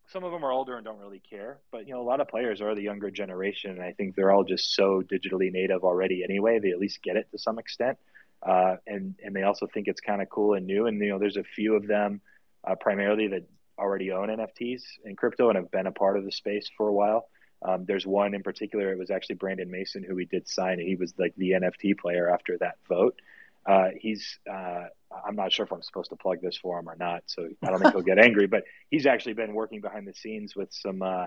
[0.09, 2.29] some of them are older and don't really care, but you know, a lot of
[2.29, 6.23] players are the younger generation, and I think they're all just so digitally native already.
[6.23, 7.99] Anyway, they at least get it to some extent,
[8.43, 10.87] uh, and and they also think it's kind of cool and new.
[10.87, 12.21] And you know, there's a few of them,
[12.65, 13.49] uh, primarily that
[13.79, 16.93] already own NFTs in crypto and have been a part of the space for a
[16.93, 17.29] while.
[17.63, 18.93] Um, there's one in particular.
[18.93, 21.99] It was actually Brandon Mason who we did sign, and he was like the NFT
[21.99, 23.21] player after that vote.
[23.67, 24.85] Uh, he's uh,
[25.27, 27.71] I'm not sure if I'm supposed to plug this for him or not, so I
[27.71, 28.47] don't think he'll get angry.
[28.47, 31.27] But he's actually been working behind the scenes with some uh,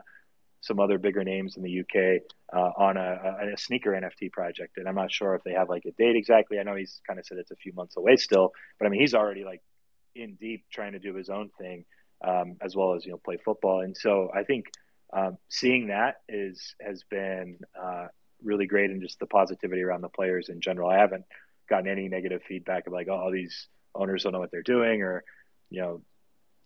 [0.62, 2.22] some other bigger names in the UK
[2.54, 5.86] uh, on a, a, sneaker NFT project, and I'm not sure if they have like
[5.86, 6.60] a date exactly.
[6.60, 9.02] I know he's kind of said it's a few months away still, but I mean
[9.02, 9.62] he's already like
[10.16, 11.86] in deep trying to do his own thing
[12.26, 14.66] um, as well as you know play football, and so I think
[15.12, 18.08] um, seeing that is has been uh,
[18.44, 20.90] really great, and just the positivity around the players in general.
[20.90, 21.26] I haven't
[21.70, 25.24] gotten any negative feedback of like, oh, these owners don't know what they're doing, or
[25.70, 26.02] you know,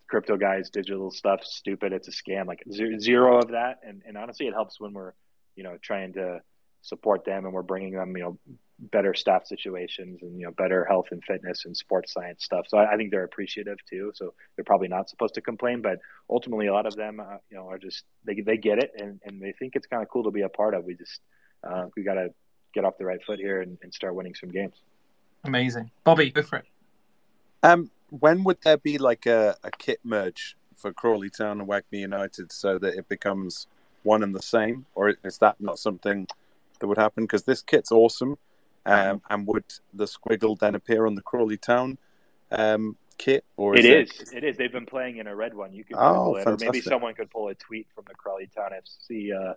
[0.08, 1.92] crypto guys, digital stuff, stupid.
[1.92, 2.46] It's a scam.
[2.46, 2.64] Like
[3.00, 5.12] zero of that, and and honestly, it helps when we're
[5.56, 6.40] you know trying to
[6.82, 8.38] support them and we're bringing them you know
[8.78, 12.76] better staff situations and you know better health and fitness and sports science stuff so
[12.76, 15.98] I, I, think they're appreciative too so they're probably not supposed to complain but
[16.28, 19.20] ultimately a lot of them uh, you know are just they, they get it and,
[19.24, 21.20] and they think it's kind of cool to be a part of we just
[21.66, 22.28] uh, we got to
[22.74, 24.74] get off the right foot here and, and start winning some games
[25.44, 26.66] Amazing, Bobby, go for it.
[27.62, 32.00] Um, when would there be like a, a kit merge for Crawley Town and WAGMI
[32.00, 33.66] United so that it becomes
[34.02, 36.28] one and the same, or is that not something
[36.78, 37.24] that would happen?
[37.24, 38.36] Because this kit's awesome,
[38.86, 41.98] um, and would the squiggle then appear on the Crawley Town
[42.50, 43.44] um, kit?
[43.56, 44.20] Or is it is.
[44.20, 44.36] It...
[44.38, 44.56] it is.
[44.56, 45.72] They've been playing in a red one.
[45.72, 48.70] You could oh, it, or maybe someone could pull a tweet from the Crawley Town
[48.72, 49.54] FC uh,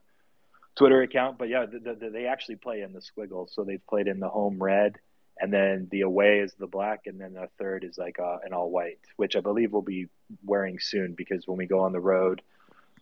[0.75, 1.37] Twitter account.
[1.37, 4.29] But yeah, the, the, they actually play in the squiggle, so they've played in the
[4.29, 4.97] home red
[5.39, 8.53] and then the away is the black, and then the third is like uh, an
[8.53, 10.07] all white, which I believe we'll be
[10.45, 12.41] wearing soon because when we go on the road,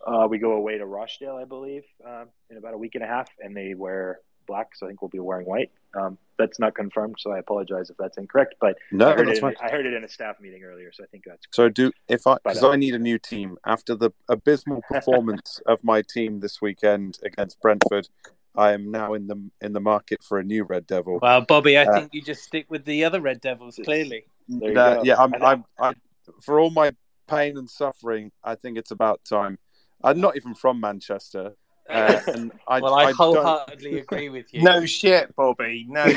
[0.06, 3.06] uh, we go away to Rochdale, I believe, uh, in about a week and a
[3.06, 5.70] half, and they wear black, so I think we'll be wearing white.
[5.94, 8.54] Um, that's not confirmed, so I apologize if that's incorrect.
[8.60, 9.54] But no, I heard, it, fine.
[9.60, 11.46] I heard it in a staff meeting earlier, so I think that's.
[11.46, 11.54] Correct.
[11.54, 15.60] So do if I because uh, I need a new team after the abysmal performance
[15.66, 18.08] of my team this weekend against Brentford.
[18.56, 21.18] I am now in the in the market for a new Red Devil.
[21.20, 23.78] Well, Bobby, I uh, think you just stick with the other Red Devils.
[23.82, 25.16] Clearly, uh, yeah.
[25.18, 25.94] I'm, I'm, I'm,
[26.40, 26.92] for all my
[27.28, 28.32] pain and suffering.
[28.42, 29.58] I think it's about time.
[30.02, 31.54] I'm not even from Manchester.
[31.88, 34.62] Uh, and I, well, I, I wholeheartedly agree with you.
[34.66, 35.86] No shit, Bobby.
[35.88, 36.04] No,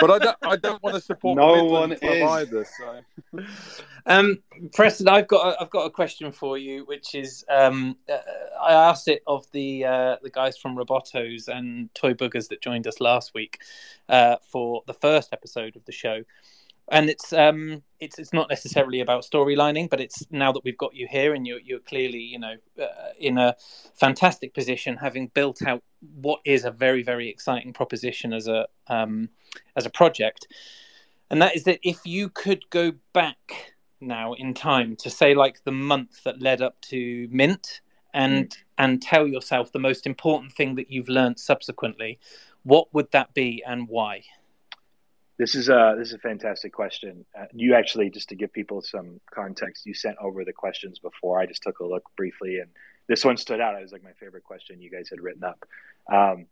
[0.00, 0.36] but I don't.
[0.42, 1.36] I don't want to support.
[1.36, 2.64] No one is either.
[2.64, 3.42] So.
[4.06, 4.38] Um,
[4.72, 8.18] Preston, I've got a, I've got a question for you, which is um, uh,
[8.62, 12.86] I asked it of the uh, the guys from Robotos and Toy Boogers that joined
[12.86, 13.60] us last week
[14.08, 16.22] uh, for the first episode of the show
[16.88, 20.94] and it's um it's it's not necessarily about storylining but it's now that we've got
[20.94, 23.54] you here and you're you're clearly you know uh, in a
[23.94, 25.82] fantastic position having built out
[26.20, 29.28] what is a very very exciting proposition as a um
[29.76, 30.46] as a project
[31.30, 35.64] and that is that if you could go back now in time to say like
[35.64, 37.80] the month that led up to mint
[38.14, 38.56] and mm.
[38.78, 42.18] and tell yourself the most important thing that you've learned subsequently
[42.62, 44.22] what would that be and why
[45.38, 47.24] this is a this is a fantastic question.
[47.38, 51.38] Uh, you actually, just to give people some context, you sent over the questions before.
[51.38, 52.70] I just took a look briefly, and
[53.08, 53.76] this one stood out.
[53.78, 55.64] It was like my favorite question you guys had written up.
[56.10, 56.46] Um,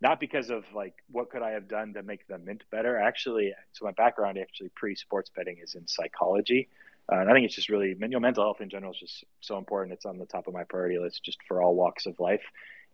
[0.00, 2.98] not because of like what could I have done to make the mint better.
[2.98, 6.68] Actually, so my background actually pre sports betting is in psychology,
[7.10, 9.56] uh, and I think it's just really know, mental health in general is just so
[9.56, 9.94] important.
[9.94, 12.44] It's on the top of my priority list just for all walks of life.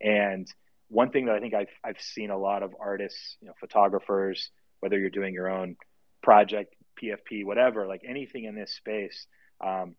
[0.01, 0.47] And
[0.89, 4.51] one thing that I think I've I've seen a lot of artists, you know, photographers
[4.85, 5.77] whether you're doing your own
[6.23, 9.27] project, PFP, whatever, like anything in this space,
[9.65, 9.95] um,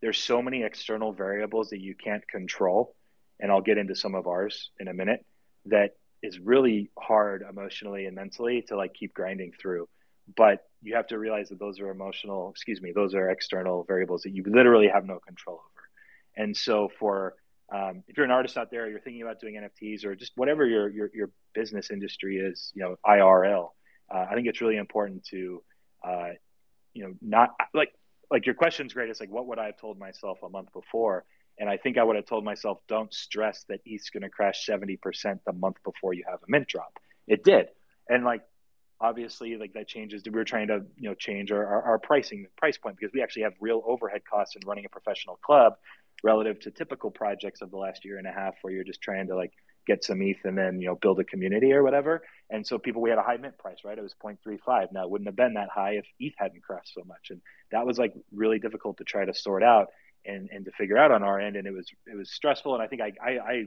[0.00, 2.94] there's so many external variables that you can't control.
[3.40, 5.26] And I'll get into some of ours in a minute
[5.66, 9.88] that is really hard emotionally and mentally to like keep grinding through.
[10.36, 14.22] But you have to realize that those are emotional, excuse me, those are external variables
[14.22, 15.84] that you literally have no control over.
[16.36, 17.34] And so for
[17.74, 20.64] um, if you're an artist out there, you're thinking about doing NFTs or just whatever
[20.64, 23.70] your, your, your business industry is, you know, IRL,
[24.12, 25.62] uh, I think it's really important to,
[26.06, 26.30] uh,
[26.94, 27.92] you know, not like
[28.30, 29.10] like your question's great.
[29.10, 31.24] It's like what would I have told myself a month before?
[31.58, 34.64] And I think I would have told myself, don't stress that ETH's going to crash
[34.66, 36.92] 70% the month before you have a mint drop.
[37.26, 37.66] It did.
[38.08, 38.42] And like,
[39.00, 40.22] obviously, like that changes.
[40.24, 43.22] We were trying to, you know, change our, our, our pricing price point because we
[43.22, 45.74] actually have real overhead costs in running a professional club
[46.22, 49.28] relative to typical projects of the last year and a half where you're just trying
[49.28, 49.52] to like
[49.88, 52.22] get some ETH and then, you know, build a community or whatever.
[52.50, 53.98] And so people, we had a high mint price, right?
[53.98, 54.92] It was 0.35.
[54.92, 57.30] Now it wouldn't have been that high if ETH hadn't crashed so much.
[57.30, 57.40] And
[57.72, 59.88] that was like really difficult to try to sort out
[60.24, 61.56] and, and to figure out on our end.
[61.56, 62.74] And it was, it was stressful.
[62.74, 63.64] And I think I, I, I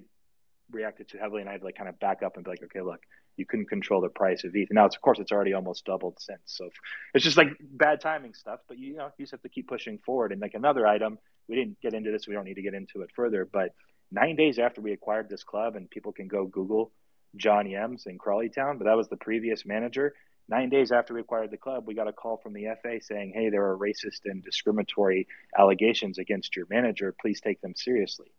[0.71, 2.63] reacted too heavily and I had to like kind of back up and be like,
[2.63, 3.01] okay, look,
[3.35, 4.69] you couldn't control the price of ETH.
[4.71, 6.41] Now it's, of course, it's already almost doubled since.
[6.45, 6.69] So
[7.15, 9.97] it's just like bad timing stuff, but you, know, you just have to keep pushing
[9.97, 10.31] forward.
[10.31, 11.17] And like another item,
[11.47, 12.27] we didn't get into this.
[12.27, 13.73] We don't need to get into it further, but
[14.11, 16.91] nine days after we acquired this club, and people can go Google
[17.35, 20.13] John Yems in Crawley Town, but that was the previous manager.
[20.49, 23.31] Nine days after we acquired the club, we got a call from the FA saying,
[23.33, 27.13] "Hey, there are racist and discriminatory allegations against your manager.
[27.21, 28.31] Please take them seriously."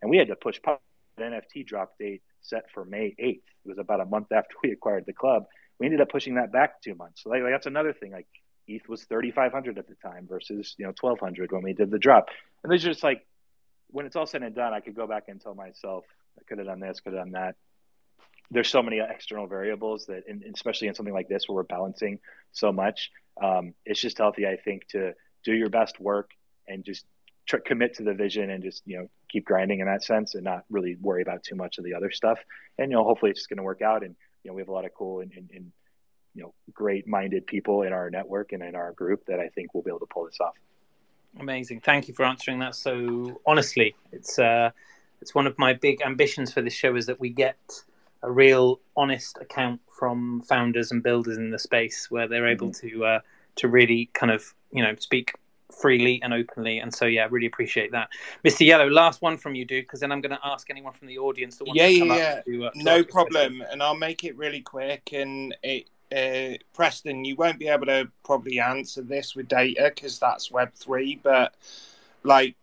[0.00, 3.42] And we had to push the NFT drop date set for May 8th.
[3.64, 5.46] It was about a month after we acquired the club.
[5.78, 7.22] We ended up pushing that back two months.
[7.22, 8.12] So like, that's another thing.
[8.12, 8.28] Like
[8.68, 12.28] ETH was 3,500 at the time versus you know 1,200 when we did the drop.
[12.62, 13.26] And there's just like
[13.88, 16.04] when it's all said and done, I could go back and tell myself
[16.38, 17.56] I could have done this, could have done that.
[18.50, 22.20] There's so many external variables that, and especially in something like this where we're balancing
[22.52, 23.10] so much,
[23.42, 25.14] um, it's just healthy, I think, to
[25.44, 26.30] do your best work
[26.68, 27.06] and just
[27.46, 30.44] tr- commit to the vision and just you know keep grinding in that sense and
[30.44, 32.38] not really worry about too much of the other stuff.
[32.78, 34.02] And you know, hopefully, it's just going to work out.
[34.02, 35.72] And you know, we have a lot of cool and, and, and
[36.34, 39.74] you know great minded people in our network and in our group that I think
[39.74, 40.54] will be able to pull this off.
[41.40, 41.80] Amazing.
[41.80, 43.94] Thank you for answering that so honestly.
[44.12, 44.70] It's uh,
[45.20, 47.58] it's one of my big ambitions for this show is that we get
[48.22, 52.88] a real honest account from founders and builders in the space where they're able mm-hmm.
[52.88, 53.20] to uh,
[53.56, 55.34] to really kind of you know speak
[55.72, 56.78] freely and openly.
[56.78, 58.08] And so, yeah, really appreciate that,
[58.44, 58.66] Mr.
[58.66, 58.88] Yellow.
[58.88, 61.56] Last one from you, dude, because then I'm going to ask anyone from the audience
[61.58, 62.58] that wants yeah, to come yeah, up yeah.
[62.58, 65.10] To, uh, no problem, and I'll make it really quick.
[65.12, 70.18] And it uh, Preston, you won't be able to probably answer this with data because
[70.18, 71.54] that's Web three, but
[72.22, 72.56] like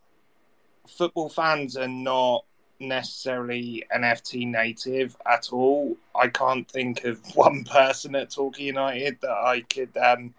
[0.87, 2.45] football fans are not
[2.79, 5.97] necessarily NFT native at all.
[6.15, 10.33] I can't think of one person at Torquay United that I could um,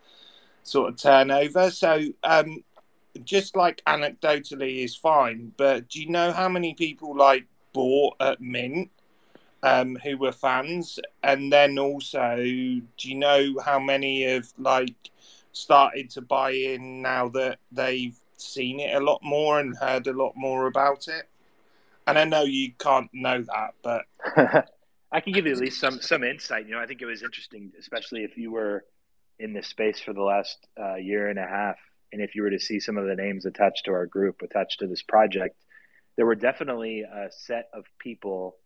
[0.62, 1.70] sort of turn over.
[1.70, 2.62] So, um,
[3.24, 8.40] just like anecdotally is fine, but do you know how many people like bought at
[8.40, 8.90] Mint
[9.64, 15.10] um, who were fans, and then also, do you know how many have like
[15.52, 20.12] started to buy in now that they've seen it a lot more and heard a
[20.12, 21.26] lot more about it?
[22.06, 24.04] And I know you can't know that, but
[25.10, 26.66] I can give you at least some some insight.
[26.66, 28.84] You know, I think it was interesting, especially if you were
[29.38, 31.76] in this space for the last uh, year and a half,
[32.12, 34.80] and if you were to see some of the names attached to our group, attached
[34.80, 35.56] to this project,
[36.16, 38.56] there were definitely a set of people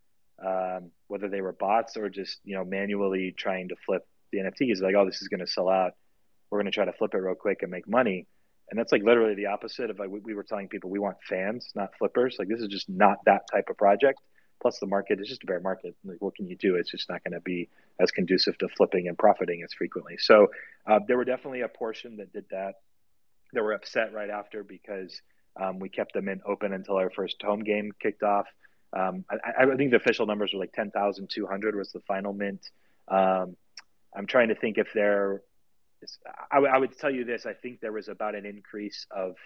[0.45, 4.81] um, whether they were bots or just you know manually trying to flip the NFTs.
[4.81, 5.93] Like, oh, this is going to sell out.
[6.51, 8.27] We're going to try to flip it real quick and make money.
[8.71, 11.71] And that's like literally the opposite of like we were telling people we want fans,
[11.75, 12.37] not flippers.
[12.39, 14.21] Like this is just not that type of project.
[14.61, 15.95] Plus the market is just a bear market.
[16.05, 16.77] Like what can you do?
[16.77, 17.69] It's just not going to be
[17.99, 20.17] as conducive to flipping and profiting as frequently.
[20.19, 20.49] So
[20.87, 22.75] uh, there were definitely a portion that did that.
[23.55, 25.23] They were upset right after because
[25.59, 28.47] um, we kept them in open until our first home game kicked off.
[28.93, 32.71] Um, I, I, think the official numbers were like 10,200 was the final mint.
[33.07, 33.57] Um,
[34.17, 35.43] I'm trying to think if there,
[36.51, 37.45] I, w- I would tell you this.
[37.45, 39.37] I think there was about an increase of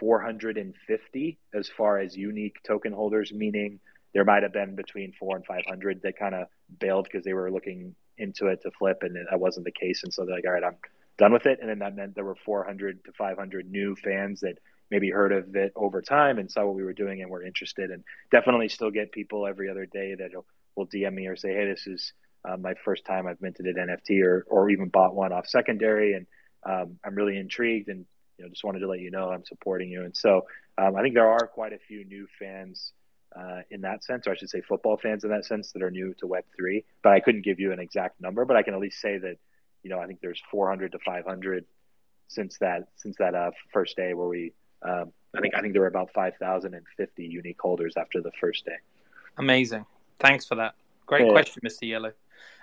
[0.00, 3.78] 450 as far as unique token holders, meaning
[4.14, 6.46] there might have been between four and 500 that kind of
[6.78, 10.02] bailed because they were looking into it to flip, and that wasn't the case.
[10.02, 10.76] And so they're like, all right, I'm
[11.18, 11.58] done with it.
[11.60, 14.58] And then that meant there were 400 to 500 new fans that
[14.92, 17.90] maybe heard of it over time and saw what we were doing and were interested
[17.90, 20.30] and definitely still get people every other day that
[20.76, 22.12] will DM me or say, Hey, this is
[22.44, 26.12] uh, my first time I've minted an NFT or, or even bought one off secondary.
[26.12, 26.26] And
[26.64, 28.04] um, I'm really intrigued and,
[28.36, 30.04] you know, just wanted to let you know I'm supporting you.
[30.04, 30.42] And so
[30.76, 32.92] um, I think there are quite a few new fans
[33.34, 35.90] uh, in that sense, or I should say football fans in that sense that are
[35.90, 38.80] new to Web3, but I couldn't give you an exact number, but I can at
[38.80, 39.36] least say that,
[39.82, 41.64] you know, I think there's 400 to 500
[42.28, 44.52] since that, since that uh, first day where we
[44.84, 48.76] um, I think I think there were about 5,050 unique holders after the first day.
[49.38, 49.86] Amazing.
[50.18, 50.74] Thanks for that.
[51.06, 51.32] Great yeah.
[51.32, 51.88] question, Mr.
[51.88, 52.12] Yellow.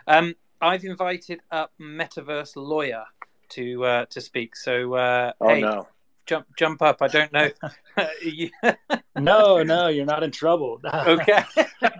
[0.07, 3.05] Um, I've invited up Metaverse Lawyer
[3.49, 4.55] to uh, to speak.
[4.55, 5.87] So uh, oh hey, no.
[6.25, 7.01] Jump, jump up!
[7.01, 7.49] I don't know.
[9.17, 10.79] no, no, you're not in trouble.
[10.93, 11.43] okay.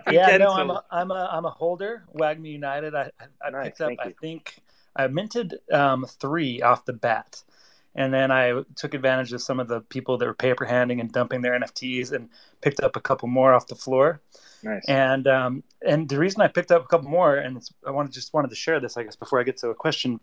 [0.08, 2.04] yeah, no, I'm a, I'm a, I'm a holder.
[2.14, 2.94] WAGMI United.
[2.94, 3.10] I,
[3.44, 3.90] I, nice, picked up.
[3.98, 4.60] I think
[4.94, 7.42] I minted um, three off the bat,
[7.94, 11.10] and then I took advantage of some of the people that were paper handing and
[11.10, 12.28] dumping their NFTs, and
[12.60, 14.20] picked up a couple more off the floor.
[14.62, 14.84] Nice.
[14.88, 18.32] And um, and the reason I picked up a couple more, and I wanted just
[18.32, 20.20] wanted to share this, I guess, before I get to a question.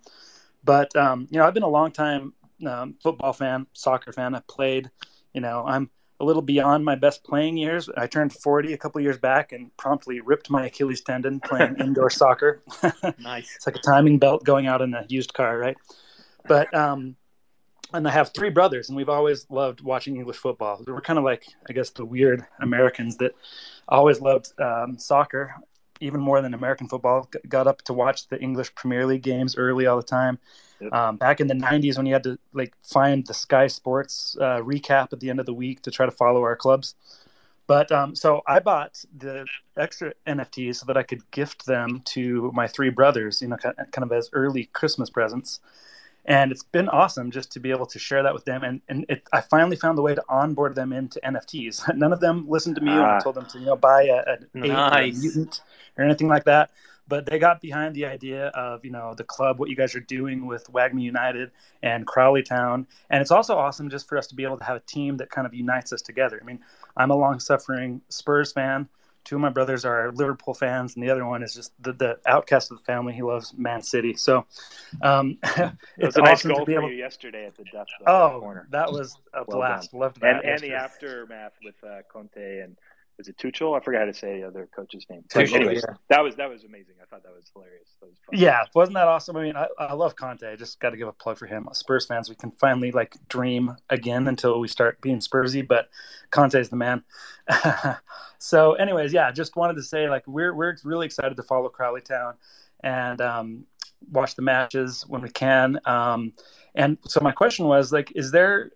[0.63, 2.33] But um, you know, I've been a long time
[2.65, 4.35] um, football fan, soccer fan.
[4.35, 4.89] I played.
[5.33, 5.89] You know, I'm
[6.19, 7.89] a little beyond my best playing years.
[7.95, 12.09] I turned 40 a couple years back and promptly ripped my Achilles tendon playing indoor
[12.09, 12.63] soccer.
[13.19, 13.53] nice.
[13.55, 15.77] It's like a timing belt going out in a used car, right?
[16.47, 17.15] But um,
[17.93, 20.81] and I have three brothers, and we've always loved watching English football.
[20.85, 23.33] We're kind of like, I guess, the weird Americans that
[23.87, 25.53] always loved um, soccer
[25.99, 27.29] even more than American football.
[27.47, 30.37] Got up to watch the English Premier League games early all the time.
[30.79, 30.93] Yep.
[30.93, 34.59] Um, back in the '90s, when you had to like find the Sky Sports uh,
[34.59, 36.95] recap at the end of the week to try to follow our clubs.
[37.67, 42.49] But um, so I bought the extra NFTs so that I could gift them to
[42.53, 45.59] my three brothers, you know, kind of as early Christmas presents
[46.27, 48.63] and it's been awesome just to be able to share that with them.
[48.63, 52.19] And, and it, i finally found the way to onboard them into nfts none of
[52.19, 52.95] them listened to me ah.
[52.95, 55.17] when i told them to you know buy a, a, nice.
[55.17, 55.61] a mutant
[55.97, 56.71] or anything like that.
[57.09, 60.01] But they got behind the idea of you know the club what you guys are
[60.01, 61.51] doing with WAGMI United
[61.81, 62.85] and Crawley Town.
[63.09, 65.29] And it's also awesome just for us to be able to have a team that
[65.29, 66.37] kind of unites us together.
[66.41, 66.59] I mean
[66.97, 68.89] I'm a long suffering Spurs fan
[69.27, 72.17] two of my brothers are Liverpool fans, and the other one is just the, the
[72.25, 73.13] outcast of the family.
[73.13, 74.13] He loves Man City.
[74.15, 74.45] So
[75.01, 75.37] um,
[75.97, 76.89] it's a nice goal for able...
[76.89, 78.67] you yesterday at the depth oh, corner.
[78.71, 79.91] That was a well blast.
[79.91, 79.99] Done.
[79.99, 80.45] Loved that.
[80.45, 82.77] And, and the aftermath with uh, Conte and
[83.19, 83.75] is it Tuchel?
[83.75, 85.23] I forgot how to say the other coach's name.
[85.29, 85.95] Tuchel, anyways, yeah.
[86.09, 86.95] that was that was amazing.
[87.01, 87.89] I thought that was hilarious.
[87.99, 89.37] That was yeah, wasn't that awesome?
[89.37, 90.43] I mean, I, I love Conte.
[90.43, 91.67] I just got to give a plug for him.
[91.73, 95.67] Spurs fans, we can finally like dream again until we start being Spursy.
[95.67, 95.89] But
[96.31, 97.03] Conte is the man.
[98.37, 102.01] so, anyways, yeah, just wanted to say like we're we're really excited to follow Crawley
[102.01, 102.35] Town
[102.83, 103.65] and um,
[104.11, 105.79] watch the matches when we can.
[105.85, 106.33] Um,
[106.75, 108.71] and so my question was like, is there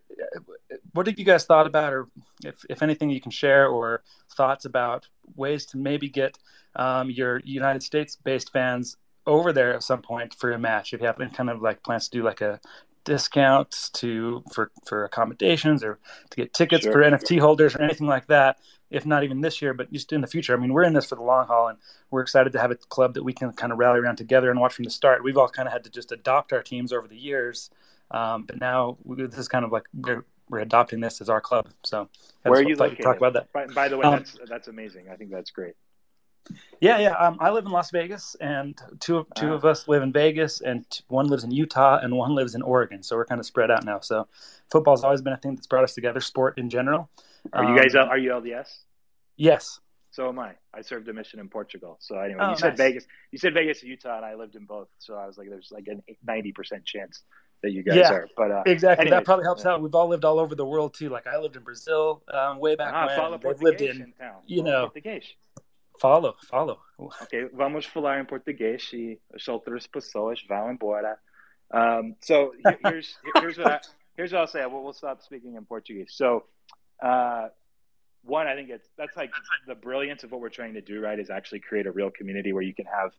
[0.93, 2.07] what have you guys thought about, or
[2.43, 4.03] if, if anything you can share, or
[4.35, 6.37] thoughts about ways to maybe get
[6.75, 8.97] um, your United States based fans
[9.27, 10.93] over there at some point for a match?
[10.93, 12.59] If you have any kind of like plans to do like a
[13.03, 15.99] discount to for for accommodations or
[16.29, 16.93] to get tickets sure.
[16.93, 18.57] for NFT holders or anything like that.
[18.89, 20.53] If not even this year, but just in the future.
[20.53, 21.77] I mean, we're in this for the long haul, and
[22.09, 24.59] we're excited to have a club that we can kind of rally around together and
[24.59, 25.23] watch from the start.
[25.23, 27.69] We've all kind of had to just adopt our teams over the years,
[28.11, 31.41] um, but now we, this is kind of like we're we're adopting this as our
[31.41, 31.69] club.
[31.83, 32.09] So
[32.43, 33.03] where are you located?
[33.03, 33.51] Talk about that.
[33.53, 35.07] By, by the way, um, that's that's amazing.
[35.11, 35.75] I think that's great.
[36.79, 37.11] Yeah, yeah.
[37.11, 40.11] Um, I live in Las Vegas, and two of two uh, of us live in
[40.11, 43.01] Vegas, and t- one lives in Utah, and one lives in Oregon.
[43.03, 43.99] So we're kind of spread out now.
[43.99, 44.27] So
[44.69, 46.19] football's always been a thing that's brought us together.
[46.19, 47.09] Sport in general.
[47.53, 47.95] Are you guys?
[47.95, 48.69] Um, are you LDS?
[49.37, 49.79] Yes.
[50.09, 50.53] So am I.
[50.73, 51.97] I served a mission in Portugal.
[52.01, 52.77] So anyway, oh, you said nice.
[52.77, 53.05] Vegas.
[53.31, 54.89] You said Vegas, Utah, and I lived in both.
[54.99, 57.23] So I was like, there's like a ninety percent chance
[57.61, 58.27] that you guys yeah, are.
[58.35, 59.71] But uh, exactly, anyways, that probably helps yeah.
[59.71, 59.81] out.
[59.81, 61.09] We've all lived all over the world too.
[61.09, 63.39] Like I lived in Brazil um, way back ah, when.
[63.39, 64.41] They've lived in, town.
[64.45, 65.23] you know, português.
[65.99, 66.79] Follow, follow.
[66.97, 71.17] Ok, vamos falar em português e as outras pessoas vão embora.
[71.71, 72.53] Um, so
[72.83, 73.79] here's here's what I,
[74.17, 74.65] here's what I'll say.
[74.65, 76.13] We'll, we'll stop speaking in Portuguese.
[76.13, 76.45] So,
[77.01, 77.49] uh,
[78.23, 79.31] one, I think it's that's like
[79.67, 80.99] the brilliance of what we're trying to do.
[80.99, 83.11] Right, is actually create a real community where you can have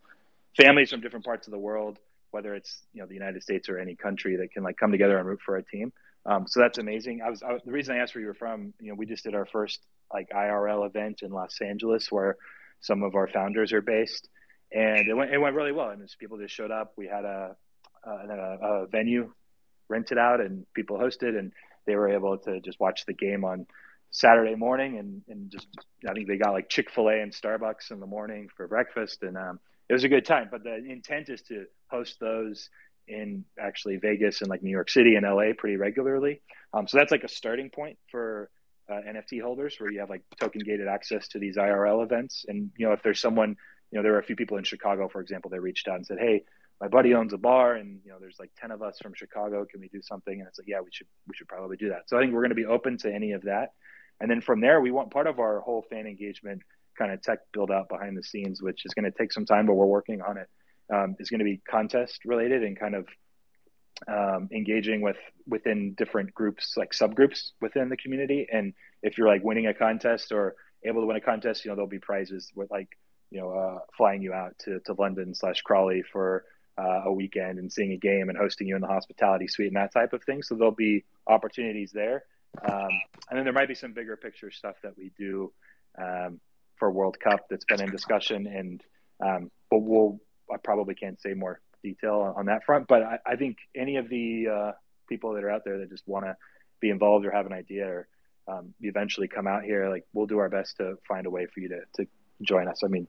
[0.57, 1.99] families from different parts of the world
[2.33, 5.17] whether it's you know the United States or any country that can like come together
[5.17, 5.93] and root for a team.
[6.25, 7.21] Um, so that's amazing.
[7.23, 8.75] I was, I, the reason I asked where you were from.
[8.81, 9.81] You know, we just did our first
[10.13, 12.37] like IRL event in Los Angeles where
[12.81, 14.29] some of our founders are based,
[14.73, 15.91] and it went it went really well.
[15.91, 16.93] And people just showed up.
[16.97, 17.57] We had a,
[18.05, 19.33] a, a venue
[19.89, 21.53] rented out, and people hosted, and
[21.87, 23.67] they were able to just watch the game on
[24.11, 25.67] Saturday morning, and and just
[26.09, 29.23] I think they got like Chick Fil A and Starbucks in the morning for breakfast,
[29.23, 30.49] and um, it was a good time.
[30.51, 32.69] But the intent is to host those
[33.09, 36.41] in actually Vegas and like New York City and LA pretty regularly.
[36.73, 38.51] Um, so that's like a starting point for
[38.91, 42.45] uh, NFT holders where you have like token gated access to these IRL events.
[42.49, 43.57] And, you know, if there's someone,
[43.91, 46.07] you know, there were a few people in Chicago, for example, they reached out and
[46.07, 46.45] said, Hey,
[46.81, 49.65] my buddy owns a bar and, you know, there's like 10 of us from Chicago.
[49.65, 50.39] Can we do something?
[50.41, 52.09] And it's like, yeah, we should, we should probably do that.
[52.09, 53.73] So I think we're going to be open to any of that.
[54.21, 56.63] And then from there, we want part of our whole fan engagement
[57.03, 59.67] kind of tech build out behind the scenes, which is going to take some time,
[59.67, 60.49] but we're working on it.
[60.93, 63.07] Um, is going to be contest related and kind of
[64.07, 68.47] um, engaging with within different groups, like subgroups within the community.
[68.53, 71.77] And if you're like winning a contest or able to win a contest, you know
[71.77, 72.89] there'll be prizes with like
[73.31, 76.45] you know uh, flying you out to to London slash Crawley for
[76.79, 79.77] uh, a weekend and seeing a game and hosting you in the hospitality suite and
[79.77, 80.43] that type of thing.
[80.43, 82.25] So there'll be opportunities there.
[82.69, 82.91] Um,
[83.31, 85.53] and then there might be some bigger picture stuff that we do
[85.99, 86.41] um,
[86.83, 88.83] for World Cup that's been in discussion, and
[89.25, 90.19] um, but we'll
[90.53, 92.89] I probably can't say more detail on, that front.
[92.89, 94.73] But I, I think any of the uh,
[95.09, 96.37] people that are out there that just want to
[96.81, 98.09] be involved or have an idea or
[98.49, 101.61] um, eventually come out here, like we'll do our best to find a way for
[101.61, 102.09] you to to
[102.43, 102.81] join us.
[102.83, 103.07] I mean,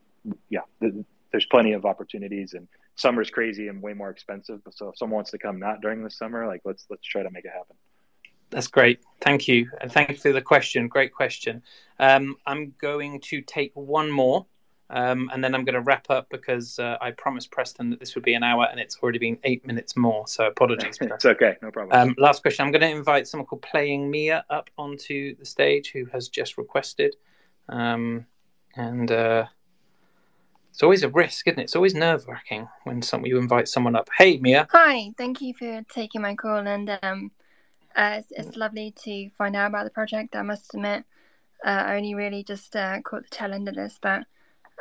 [0.50, 4.62] yeah, there's plenty of opportunities, and summer's crazy and way more expensive.
[4.70, 7.32] So if someone wants to come not during the summer, like let's let's try to
[7.32, 7.76] make it happen.
[8.54, 9.00] That's great.
[9.22, 9.70] Thank you.
[9.82, 10.88] And thank you for the question.
[10.88, 11.64] Great question.
[12.00, 14.46] Um, I'm going to take one more
[14.90, 18.14] um, and then I'm going to wrap up because uh, I promised Preston that this
[18.14, 20.28] would be an hour and it's already been eight minutes more.
[20.28, 20.98] So apologies.
[21.02, 21.58] it's okay.
[21.64, 22.00] No problem.
[22.00, 22.64] Um, last question.
[22.64, 26.60] I'm going to invite someone called Playing Mia up onto the stage who has just
[26.60, 27.16] requested.
[27.70, 28.28] Um,
[28.76, 29.46] and uh,
[30.70, 31.64] it's always a risk, isn't it?
[31.64, 34.10] It's always nerve wracking when some, you invite someone up.
[34.16, 34.68] Hey, Mia.
[34.72, 35.12] Hi.
[35.18, 36.68] Thank you for taking my call.
[36.68, 37.32] And um,
[37.96, 40.36] uh, it's, it's, lovely to find out about the project.
[40.36, 41.04] I must admit,
[41.66, 44.24] uh, I only really just uh, caught the tail end of this, but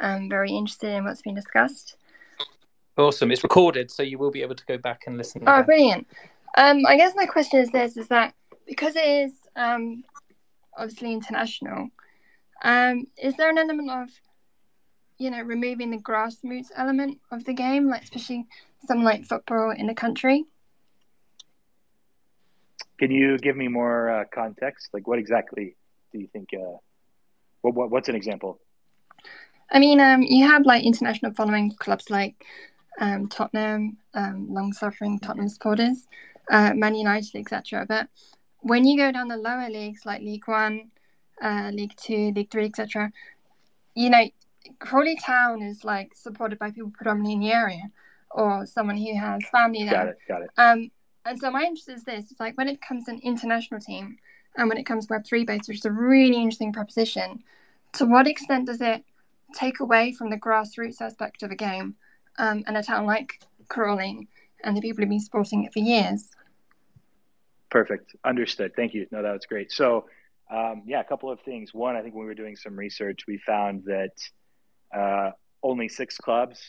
[0.01, 1.97] I'm very interested in what's been discussed.
[2.97, 3.31] Awesome.
[3.31, 5.43] It's recorded, so you will be able to go back and listen.
[5.47, 6.07] Oh, brilliant.
[6.57, 8.35] Um, I guess my question is this, is that
[8.67, 10.05] because it is um,
[10.77, 11.89] obviously international,
[12.63, 14.09] um, is there an element of,
[15.19, 18.47] you know, removing the grassroots element of the game, like especially
[18.87, 20.45] something like football in the country?
[23.03, 24.91] Can you give me more uh, context?
[24.93, 25.75] Like, what exactly
[26.13, 26.51] do you think?
[26.55, 26.77] Uh,
[27.63, 28.61] what, what, what's an example?
[29.73, 32.45] I mean, um, you have like international following clubs like
[33.01, 36.07] um, Tottenham, um, long-suffering Tottenham supporters,
[36.49, 37.87] uh, Man United, etc.
[37.89, 38.07] But
[38.61, 40.93] when you go down the lower leagues like League One,
[41.43, 43.11] uh, League Two, League Three, etc.,
[43.97, 44.31] you know,
[44.79, 47.91] Crawley Town is like supported by people predominantly in the area
[48.31, 49.93] or someone who has family there.
[49.93, 50.19] Got it.
[50.29, 50.51] Got it.
[50.57, 50.91] Um,
[51.25, 54.19] and so my interest is this: it's like when it comes to an international team
[54.57, 57.43] and when it comes to Web three based, which is a really interesting proposition.
[57.95, 59.05] To what extent does it
[59.55, 61.95] take away from the grassroots aspect of a game
[62.39, 64.29] um, and a town like Crawley
[64.65, 66.31] and the people who've been supporting it for years.
[67.71, 68.15] Perfect.
[68.25, 68.73] Understood.
[68.77, 69.07] Thank you.
[69.11, 69.73] No, that was great.
[69.73, 70.07] So,
[70.51, 71.73] um, yeah, a couple of things.
[71.73, 74.13] One, I think when we were doing some research, we found that
[74.95, 75.31] uh,
[75.63, 76.61] only six clubs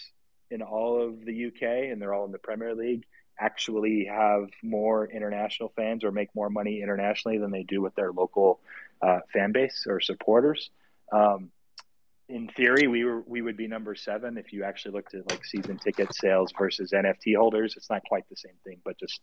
[0.50, 3.06] in all of the UK, and they're all in the Premier League,
[3.40, 8.12] actually have more international fans or make more money internationally than they do with their
[8.12, 8.60] local
[9.02, 10.70] uh, fan base or supporters.
[11.12, 11.52] Um,
[12.30, 15.44] in theory, we were we would be number seven if you actually looked at like
[15.46, 17.76] season ticket sales versus NFT holders.
[17.76, 19.20] It's not quite the same thing, but just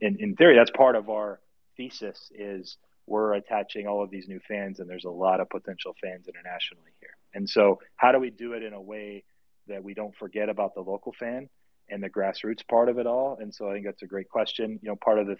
[0.00, 1.40] in, in theory, that's part of our
[1.76, 2.76] thesis is
[3.06, 6.90] we're attaching all of these new fans and there's a lot of potential fans internationally
[7.00, 7.16] here.
[7.34, 9.24] And so how do we do it in a way
[9.68, 11.48] that we don't forget about the local fan
[11.92, 13.38] and the grassroots part of it all?
[13.40, 14.80] And so I think that's a great question.
[14.82, 15.36] You know, part of the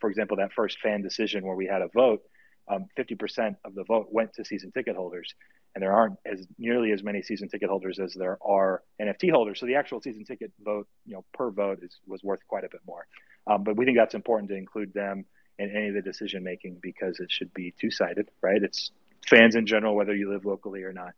[0.00, 2.22] for example, that first fan decision where we had a vote,
[2.68, 5.34] um, 50% of the vote went to season ticket holders
[5.74, 9.60] and there aren't as nearly as many season ticket holders as there are NFT holders.
[9.60, 12.68] So the actual season ticket vote, you know, per vote is was worth quite a
[12.68, 13.06] bit more.
[13.46, 15.24] Um, but we think that's important to include them
[15.58, 18.62] in any of the decision making because it should be two sided, right?
[18.62, 18.92] It's
[19.26, 21.12] fans in general, whether you live locally or not.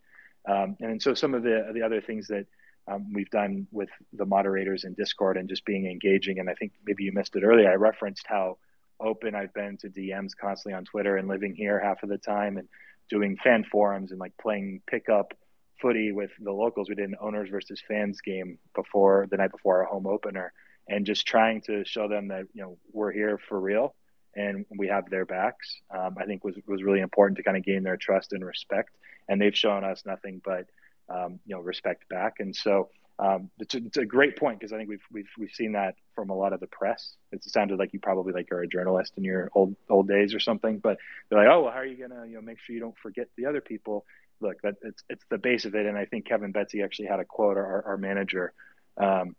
[0.48, 2.46] Um, and so some of the the other things that
[2.88, 6.72] um, we've done with the moderators in Discord and just being engaging, and I think
[6.86, 7.70] maybe you missed it earlier.
[7.70, 8.58] I referenced how
[9.00, 12.56] open I've been to DMs constantly on Twitter and living here half of the time
[12.56, 12.68] and
[13.10, 15.34] doing fan forums and like playing pickup
[15.80, 16.88] footy with the locals.
[16.88, 20.52] We did an owners versus fans game before the night before our home opener,
[20.88, 23.94] and just trying to show them that you know we're here for real
[24.36, 25.80] and we have their backs.
[25.90, 28.90] Um, I think was was really important to kind of gain their trust and respect,
[29.28, 30.66] and they've shown us nothing but
[31.08, 32.34] um, you know respect back.
[32.38, 35.50] And so um, it's, a, it's, a, great point because I think we've we've we've
[35.50, 37.14] seen that from a lot of the press.
[37.32, 40.40] It sounded like you probably like are a journalist in your old old days or
[40.40, 40.98] something, but
[41.28, 43.28] they're like, oh, well, how are you gonna you know make sure you don't forget
[43.36, 44.04] the other people?
[44.40, 47.20] Look, that it's it's the base of it, and I think Kevin Betsy actually had
[47.20, 48.52] a quote, our, our manager,
[48.98, 49.34] um,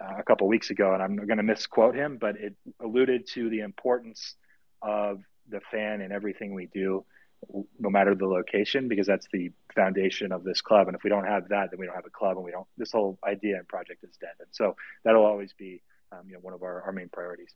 [0.00, 3.60] a couple weeks ago, and I'm going to misquote him, but it alluded to the
[3.60, 4.34] importance
[4.80, 7.04] of the fan in everything we do
[7.78, 10.88] no matter the location, because that's the foundation of this club.
[10.88, 12.66] And if we don't have that, then we don't have a club, and we don't.
[12.76, 14.34] This whole idea and project is dead.
[14.38, 15.82] And so that'll always be,
[16.12, 17.54] um, you know, one of our, our main priorities.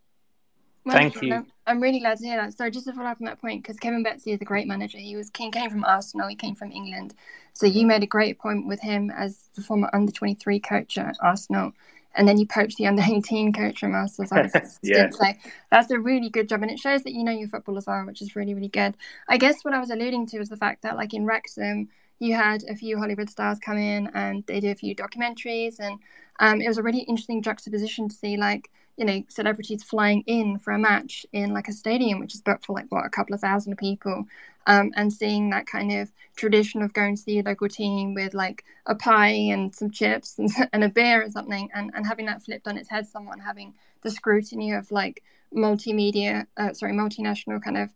[0.89, 1.45] Thank you.
[1.67, 2.57] I'm really glad to hear that.
[2.57, 4.99] So just to follow up on that point, because Kevin Betsy is a great manager.
[4.99, 6.29] He was he came from Arsenal.
[6.29, 7.15] He came from England.
[7.55, 11.17] So you made a great point with him as the former under 23 coach at
[11.21, 11.73] Arsenal
[12.17, 14.33] and then you poach the under 18 coach from us as
[14.83, 15.11] yeah.
[15.11, 15.25] So
[15.71, 16.63] that's a really good job.
[16.63, 18.97] And it shows that you know your football as well, which is really, really good.
[19.29, 21.89] I guess what I was alluding to was the fact that, like in Wrexham,
[22.19, 25.79] you had a few Hollywood stars come in and they did a few documentaries.
[25.79, 25.99] And
[26.41, 30.59] um, it was a really interesting juxtaposition to see, like, you know, celebrities flying in
[30.59, 33.35] for a match in like a stadium, which is booked for like what a couple
[33.35, 34.25] of thousand people.
[34.67, 38.65] Um, and seeing that kind of tradition of going to the local team with like
[38.87, 42.43] a pie and some chips and, and a beer or something, and, and having that
[42.43, 45.23] flipped on its head, someone having the scrutiny of like
[45.55, 47.91] multimedia, uh, sorry, multinational kind of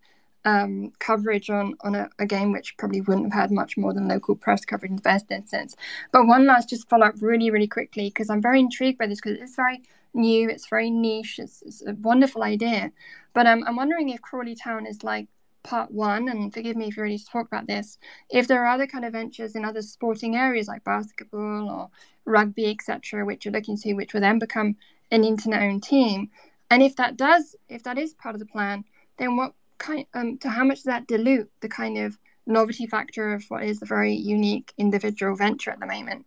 [0.44, 4.08] um, coverage on on a, a, game which probably wouldn't have had much more than
[4.08, 5.76] local press coverage in the first instance.
[6.12, 9.20] But one last just follow up really really quickly because I'm very intrigued by this
[9.20, 9.82] because it's very
[10.14, 12.90] new, it's very niche, it's, it's a wonderful idea.
[13.34, 15.28] But um, I'm wondering if Crawley Town is like
[15.62, 17.98] part one, and forgive me if you already talked about this.
[18.30, 21.90] If there are other kind of ventures in other sporting areas like basketball or
[22.24, 24.76] rugby, etc., which you're looking to, which will then become
[25.10, 26.30] an internet-owned team,
[26.70, 28.84] and if that does, if that is part of the plan,
[29.18, 32.16] then what kind um, to how much does that dilute the kind of
[32.46, 36.26] novelty factor of what is a very unique individual venture at the moment?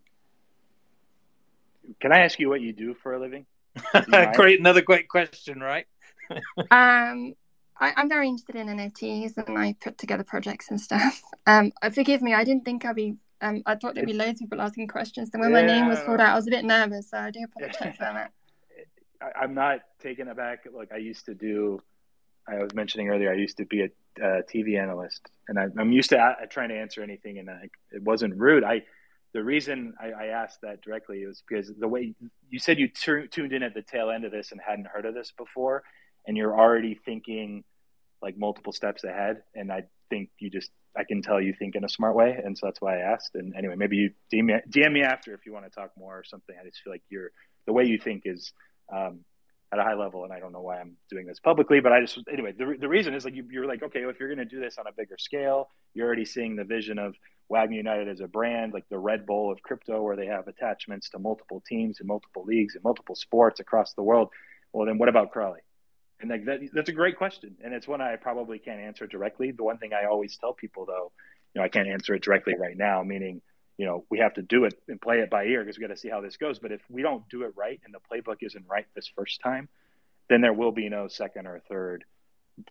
[1.99, 3.45] Can I ask you what you do for a living?
[4.34, 5.85] great, another great question, right?
[6.72, 7.34] um,
[7.79, 11.21] I, am very interested in NFTs and I put together projects and stuff.
[11.45, 13.17] Um, uh, forgive me, I didn't think I'd be.
[13.41, 15.29] Um, I thought there'd be loads of people asking questions.
[15.29, 15.59] Then when yeah.
[15.59, 18.03] my name was called out, I was a bit nervous, so I do apologize for
[18.03, 18.31] that.
[19.21, 20.65] I, am not taken aback.
[20.73, 21.81] Like I used to do
[22.47, 23.89] I was mentioning earlier, I used to be a,
[24.21, 27.69] a TV analyst, and I, am used to uh, trying to answer anything, and I,
[27.91, 28.63] it wasn't rude.
[28.63, 28.83] I
[29.33, 32.13] the reason I, I, asked that directly was because the way
[32.51, 35.05] you said you t- tuned in at the tail end of this and hadn't heard
[35.05, 35.83] of this before,
[36.27, 37.63] and you're already thinking
[38.21, 41.83] like multiple steps ahead, and I think you just I can tell you think in
[41.83, 43.31] a smart way, and so that's why I asked.
[43.35, 46.17] And anyway, maybe you DM me, DM me after if you want to talk more
[46.17, 46.55] or something.
[46.59, 47.31] I just feel like you're
[47.65, 48.53] the way you think is
[48.93, 49.21] um,
[49.71, 52.01] at a high level, and I don't know why I'm doing this publicly, but I
[52.01, 52.53] just anyway.
[52.57, 54.59] The, the reason is like you, are like, okay, well, if you're going to do
[54.61, 57.15] this on a bigger scale, you're already seeing the vision of
[57.51, 61.09] WAGMI United as a brand, like the Red Bull of crypto, where they have attachments
[61.09, 64.29] to multiple teams and multiple leagues and multiple sports across the world.
[64.71, 65.59] Well, then what about Crawley?
[66.23, 69.51] And like that, that's a great question, and it's one I probably can't answer directly.
[69.51, 71.11] The one thing I always tell people, though,
[71.53, 73.41] you know, I can't answer it directly right now, meaning
[73.77, 75.93] you know, we have to do it and play it by ear because we got
[75.93, 76.59] to see how this goes.
[76.59, 79.67] But if we don't do it right and the playbook isn't right this first time,
[80.29, 82.05] then there will be no second or third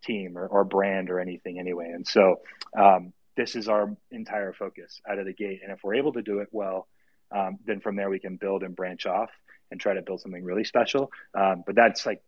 [0.04, 1.90] team or, or brand or anything anyway.
[1.92, 2.40] And so
[2.78, 5.60] um, this is our entire focus out of the gate.
[5.62, 6.86] And if we're able to do it well,
[7.34, 9.30] um, then from there we can build and branch off
[9.70, 11.10] and try to build something really special.
[11.34, 12.22] Um, but that's like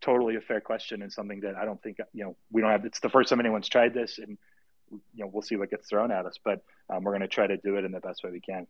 [0.00, 2.84] totally a fair question and something that I don't think you know we don't have.
[2.84, 4.38] It's the first time anyone's tried this, and
[4.90, 7.46] you know we'll see what gets thrown at us but um, we're going to try
[7.46, 8.66] to do it in the best way we can.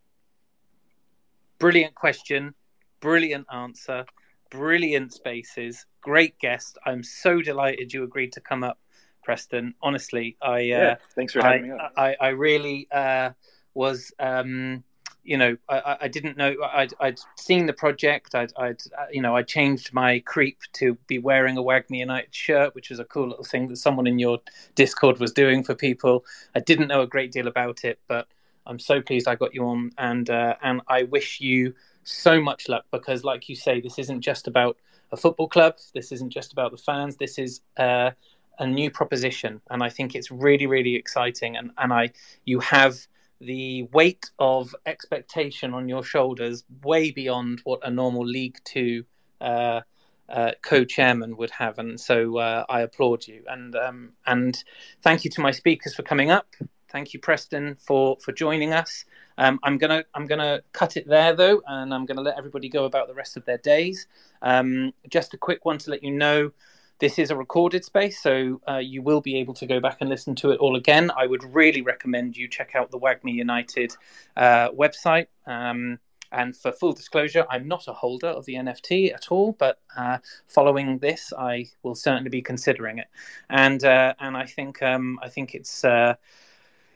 [1.59, 2.55] Brilliant question.
[3.01, 4.05] Brilliant answer.
[4.51, 5.87] Brilliant spaces.
[6.01, 6.79] Great guest.
[6.85, 8.79] I'm so delighted you agreed to come up
[9.23, 9.75] preston.
[9.83, 11.93] Honestly i uh, yeah, thanks for having I, me up.
[11.97, 13.31] I, I really uh,
[13.75, 14.83] was um,
[15.23, 16.55] you know, I, I didn't know.
[16.73, 18.35] I'd, I'd seen the project.
[18.35, 22.35] I'd, I'd, uh, you know, I changed my creep to be wearing a WAGMI United
[22.35, 24.39] shirt, which was a cool little thing that someone in your
[24.75, 26.25] Discord was doing for people.
[26.55, 28.29] I didn't know a great deal about it, but
[28.67, 31.75] I'm so pleased I got you on, and uh, and I wish you
[32.05, 34.77] so much luck because, like you say, this isn't just about
[35.13, 35.77] a football club.
[35.95, 37.17] This isn't just about the fans.
[37.17, 38.13] This is uh,
[38.59, 41.57] a new proposition, and I think it's really, really exciting.
[41.57, 42.11] And and I,
[42.45, 43.07] you have
[43.41, 49.05] the weight of expectation on your shoulders way beyond what a normal League Two
[49.41, 49.81] uh,
[50.29, 53.43] uh, co-chairman would have, and so uh, I applaud you.
[53.49, 54.63] And um, and
[55.03, 56.47] thank you to my speakers for coming up.
[56.91, 59.05] Thank you, Preston, for for joining us.
[59.39, 62.85] Um, I'm gonna I'm gonna cut it there though, and I'm gonna let everybody go
[62.85, 64.07] about the rest of their days.
[64.43, 66.53] Um, just a quick one to let you know
[67.01, 70.11] this is a recorded space, so uh, you will be able to go back and
[70.11, 71.11] listen to it all again.
[71.17, 73.97] I would really recommend you check out the WAGMI United
[74.37, 75.27] uh, website.
[75.47, 75.99] Um,
[76.33, 80.19] and for full disclosure, I'm not a holder of the NFT at all, but uh,
[80.47, 83.09] following this, I will certainly be considering it.
[83.49, 86.15] And uh, and I think um, I think it's uh,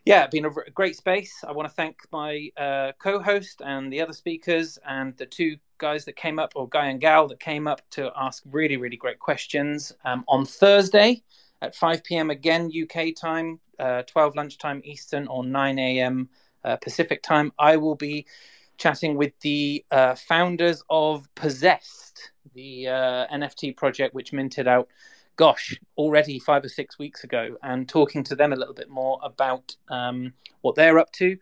[0.04, 1.42] yeah, been a great space.
[1.46, 6.06] I want to thank my uh, co-host and the other speakers and the two guys
[6.06, 9.18] that came up, or guy and gal that came up to ask really, really great
[9.18, 9.92] questions.
[10.06, 11.22] Um, on Thursday
[11.60, 12.30] at 5 p.m.
[12.30, 16.30] again UK time, uh, 12 lunchtime Eastern, or 9 a.m.
[16.64, 18.24] Uh, Pacific time, I will be
[18.78, 24.88] chatting with the uh, founders of Possessed, the uh, NFT project which minted out
[25.36, 29.18] gosh, already five or six weeks ago, and talking to them a little bit more
[29.22, 30.32] about um,
[30.62, 31.36] what they're up to.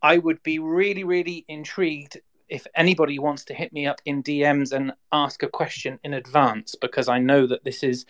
[0.00, 2.20] I would be really, really intrigued
[2.52, 6.74] if anybody wants to hit me up in DMs and ask a question in advance,
[6.74, 8.04] because I know that this is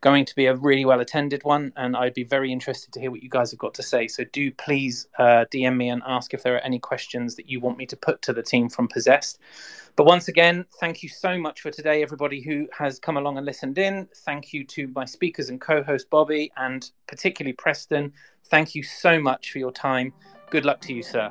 [0.00, 3.10] going to be a really well attended one, and I'd be very interested to hear
[3.10, 4.08] what you guys have got to say.
[4.08, 7.60] So do please uh, DM me and ask if there are any questions that you
[7.60, 9.38] want me to put to the team from Possessed.
[9.96, 13.44] But once again, thank you so much for today, everybody who has come along and
[13.44, 14.08] listened in.
[14.24, 18.14] Thank you to my speakers and co host, Bobby, and particularly Preston.
[18.46, 20.14] Thank you so much for your time.
[20.50, 21.30] Good luck to you, sir.